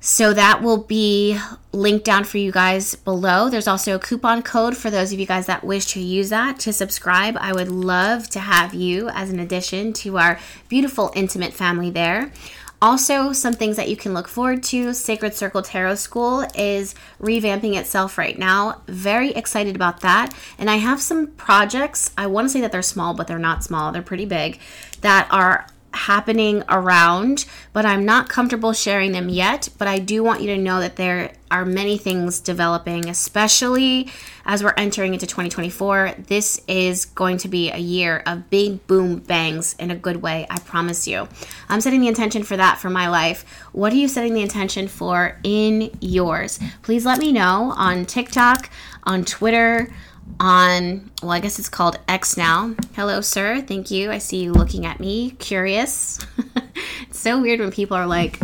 So 0.00 0.32
that 0.32 0.62
will 0.62 0.78
be 0.84 1.38
linked 1.72 2.06
down 2.06 2.24
for 2.24 2.38
you 2.38 2.50
guys 2.50 2.94
below. 2.94 3.50
There's 3.50 3.68
also 3.68 3.96
a 3.96 3.98
coupon 3.98 4.42
code 4.42 4.74
for 4.74 4.90
those 4.90 5.12
of 5.12 5.20
you 5.20 5.26
guys 5.26 5.44
that 5.46 5.64
wish 5.64 5.86
to 5.92 6.00
use 6.00 6.30
that 6.30 6.58
to 6.60 6.72
subscribe. 6.72 7.36
I 7.38 7.52
would 7.52 7.68
love 7.68 8.30
to 8.30 8.40
have 8.40 8.72
you 8.72 9.10
as 9.10 9.28
an 9.28 9.38
addition 9.38 9.92
to 9.94 10.16
our 10.16 10.40
beautiful 10.68 11.12
intimate 11.14 11.52
family 11.52 11.90
there. 11.90 12.32
Also, 12.80 13.32
some 13.32 13.54
things 13.54 13.76
that 13.76 13.88
you 13.88 13.96
can 13.96 14.14
look 14.14 14.28
forward 14.28 14.62
to 14.62 14.94
Sacred 14.94 15.34
Circle 15.34 15.62
Tarot 15.62 15.96
School 15.96 16.46
is 16.54 16.94
revamping 17.20 17.76
itself 17.76 18.16
right 18.16 18.38
now. 18.38 18.82
Very 18.86 19.32
excited 19.32 19.74
about 19.74 20.00
that. 20.00 20.32
And 20.58 20.70
I 20.70 20.76
have 20.76 21.00
some 21.00 21.26
projects. 21.26 22.12
I 22.16 22.28
want 22.28 22.44
to 22.44 22.48
say 22.50 22.60
that 22.60 22.70
they're 22.70 22.82
small, 22.82 23.14
but 23.14 23.26
they're 23.26 23.38
not 23.38 23.64
small, 23.64 23.90
they're 23.90 24.00
pretty 24.00 24.26
big, 24.26 24.60
that 25.00 25.26
are 25.32 25.66
happening 25.92 26.62
around, 26.68 27.46
but 27.72 27.84
I'm 27.84 28.04
not 28.04 28.28
comfortable 28.28 28.72
sharing 28.72 29.10
them 29.10 29.28
yet. 29.28 29.70
But 29.76 29.88
I 29.88 29.98
do 29.98 30.22
want 30.22 30.42
you 30.42 30.46
to 30.54 30.58
know 30.58 30.78
that 30.78 30.94
there 30.94 31.32
are 31.50 31.64
many 31.64 31.98
things 31.98 32.40
developing, 32.40 33.08
especially 33.08 34.08
as 34.44 34.62
we're 34.62 34.74
entering 34.76 35.14
into 35.14 35.26
2024. 35.26 36.14
This 36.26 36.60
is 36.66 37.04
going 37.04 37.38
to 37.38 37.48
be 37.48 37.70
a 37.70 37.78
year 37.78 38.22
of 38.26 38.50
big 38.50 38.86
boom 38.86 39.18
bangs 39.18 39.74
in 39.78 39.90
a 39.90 39.96
good 39.96 40.22
way, 40.22 40.46
I 40.50 40.58
promise 40.58 41.06
you. 41.06 41.28
I'm 41.68 41.80
setting 41.80 42.00
the 42.00 42.08
intention 42.08 42.42
for 42.42 42.56
that 42.56 42.78
for 42.78 42.90
my 42.90 43.08
life. 43.08 43.44
What 43.72 43.92
are 43.92 43.96
you 43.96 44.08
setting 44.08 44.34
the 44.34 44.42
intention 44.42 44.88
for 44.88 45.38
in 45.42 45.90
yours? 46.00 46.58
Please 46.82 47.04
let 47.04 47.18
me 47.18 47.32
know 47.32 47.72
on 47.76 48.06
TikTok, 48.06 48.70
on 49.04 49.24
Twitter, 49.24 49.92
on, 50.40 51.10
well, 51.22 51.32
I 51.32 51.40
guess 51.40 51.58
it's 51.58 51.68
called 51.68 51.98
X 52.06 52.36
now. 52.36 52.74
Hello, 52.94 53.20
sir. 53.20 53.60
Thank 53.60 53.90
you. 53.90 54.10
I 54.10 54.18
see 54.18 54.42
you 54.42 54.52
looking 54.52 54.86
at 54.86 55.00
me, 55.00 55.32
curious. 55.32 56.24
it's 57.02 57.18
so 57.18 57.40
weird 57.40 57.60
when 57.60 57.70
people 57.70 57.96
are 57.96 58.06
like, 58.06 58.38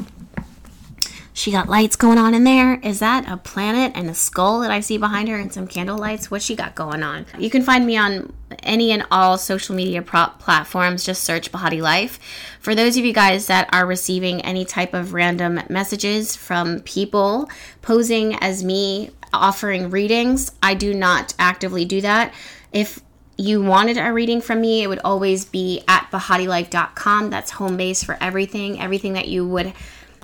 she 1.37 1.51
got 1.51 1.69
lights 1.69 1.97
going 1.97 2.17
on 2.17 2.33
in 2.33 2.45
there. 2.45 2.77
Is 2.77 3.01
that 3.01 3.29
a 3.29 3.37
planet 3.37 3.91
and 3.97 4.09
a 4.09 4.15
skull 4.15 4.61
that 4.61 4.71
I 4.71 4.79
see 4.79 4.99
behind 4.99 5.29
her 5.29 5.37
and 5.37 5.53
some 5.53 5.67
candle 5.67 5.99
lights? 5.99 6.31
What 6.31 6.43
she 6.43 6.55
got 6.55 6.77
going 6.77 7.03
on? 7.03 7.27
You 7.37 7.51
can 7.51 7.63
find 7.63 7.85
me 7.85 7.97
on 7.97 8.33
any 8.63 8.93
and 8.93 9.05
all 9.11 9.37
social 9.37 9.75
media 9.75 10.01
prop 10.01 10.39
platforms. 10.39 11.05
Just 11.05 11.25
search 11.25 11.51
Behati 11.51 11.83
Life. 11.83 12.21
For 12.61 12.77
those 12.77 12.97
of 12.97 13.05
you 13.05 13.13
guys 13.13 13.49
that 13.49 13.69
are 13.73 13.85
receiving 13.85 14.43
any 14.43 14.65
type 14.65 14.95
of 14.95 15.13
random 15.13 15.61
messages 15.69 16.37
from 16.37 16.81
people 16.83 17.51
posing 17.83 18.37
as 18.37 18.63
me 18.63 19.11
offering 19.33 19.91
readings, 19.91 20.53
I 20.63 20.75
do 20.75 20.95
not 20.95 21.35
actively 21.41 21.85
do 21.85 22.01
that. 22.03 22.33
If 22.73 23.01
you 23.37 23.61
wanted 23.61 23.99
a 23.99 24.13
reading 24.13 24.41
from 24.41 24.61
me, 24.61 24.85
it 24.85 24.87
would 24.87 25.01
always 25.01 25.45
be 25.45 25.83
at 25.89 26.09
BehatiLife.com. 26.13 27.31
That's 27.31 27.51
home 27.51 27.77
base 27.77 28.05
for 28.05 28.17
everything. 28.21 28.81
Everything 28.81 29.15
that 29.15 29.27
you 29.27 29.45
would 29.49 29.73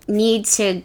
need 0.06 0.44
to 0.44 0.82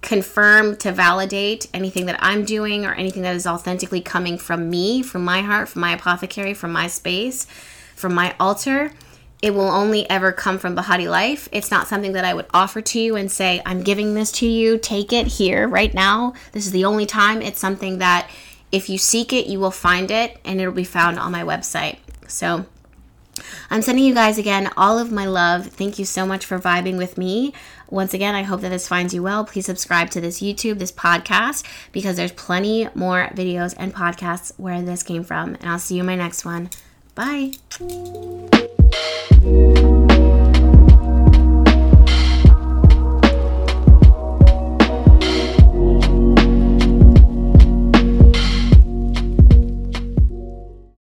confirm 0.00 0.76
to 0.76 0.92
validate 0.92 1.66
anything 1.74 2.06
that 2.06 2.18
I'm 2.20 2.44
doing 2.44 2.84
or 2.86 2.94
anything 2.94 3.22
that 3.22 3.34
is 3.34 3.46
authentically 3.46 4.00
coming 4.00 4.38
from 4.38 4.70
me, 4.70 5.02
from 5.02 5.24
my 5.24 5.42
heart, 5.42 5.68
from 5.68 5.80
my 5.80 5.92
apothecary, 5.92 6.54
from 6.54 6.72
my 6.72 6.86
space, 6.86 7.46
from 7.94 8.14
my 8.14 8.34
altar. 8.38 8.92
It 9.40 9.54
will 9.54 9.68
only 9.68 10.08
ever 10.10 10.32
come 10.32 10.58
from 10.58 10.74
Behati 10.74 11.08
Life. 11.08 11.48
It's 11.52 11.70
not 11.70 11.86
something 11.86 12.12
that 12.12 12.24
I 12.24 12.34
would 12.34 12.46
offer 12.52 12.80
to 12.80 13.00
you 13.00 13.14
and 13.16 13.30
say, 13.30 13.62
I'm 13.64 13.82
giving 13.82 14.14
this 14.14 14.32
to 14.32 14.46
you, 14.46 14.78
take 14.78 15.12
it 15.12 15.26
here 15.26 15.68
right 15.68 15.94
now. 15.94 16.34
This 16.52 16.66
is 16.66 16.72
the 16.72 16.84
only 16.84 17.06
time. 17.06 17.40
It's 17.40 17.60
something 17.60 17.98
that 17.98 18.28
if 18.72 18.88
you 18.88 18.98
seek 18.98 19.32
it, 19.32 19.46
you 19.46 19.60
will 19.60 19.70
find 19.70 20.10
it 20.10 20.38
and 20.44 20.60
it'll 20.60 20.72
be 20.72 20.84
found 20.84 21.18
on 21.18 21.32
my 21.32 21.42
website. 21.42 21.98
So, 22.26 22.66
I'm 23.70 23.82
sending 23.82 24.04
you 24.04 24.14
guys 24.14 24.38
again 24.38 24.70
all 24.76 24.98
of 24.98 25.12
my 25.12 25.26
love. 25.26 25.66
Thank 25.66 25.98
you 25.98 26.04
so 26.04 26.26
much 26.26 26.44
for 26.44 26.58
vibing 26.58 26.98
with 26.98 27.18
me. 27.18 27.52
Once 27.90 28.12
again, 28.12 28.34
I 28.34 28.42
hope 28.42 28.60
that 28.60 28.68
this 28.68 28.88
finds 28.88 29.14
you 29.14 29.22
well. 29.22 29.44
Please 29.44 29.66
subscribe 29.66 30.10
to 30.10 30.20
this 30.20 30.40
YouTube, 30.40 30.78
this 30.78 30.92
podcast, 30.92 31.64
because 31.92 32.16
there's 32.16 32.32
plenty 32.32 32.88
more 32.94 33.28
videos 33.32 33.74
and 33.78 33.94
podcasts 33.94 34.52
where 34.58 34.82
this 34.82 35.02
came 35.02 35.24
from. 35.24 35.54
And 35.54 35.70
I'll 35.70 35.78
see 35.78 35.94
you 35.94 36.00
in 36.00 36.06
my 36.06 36.16
next 36.16 36.44
one. 36.44 36.70
Bye. 37.14 37.52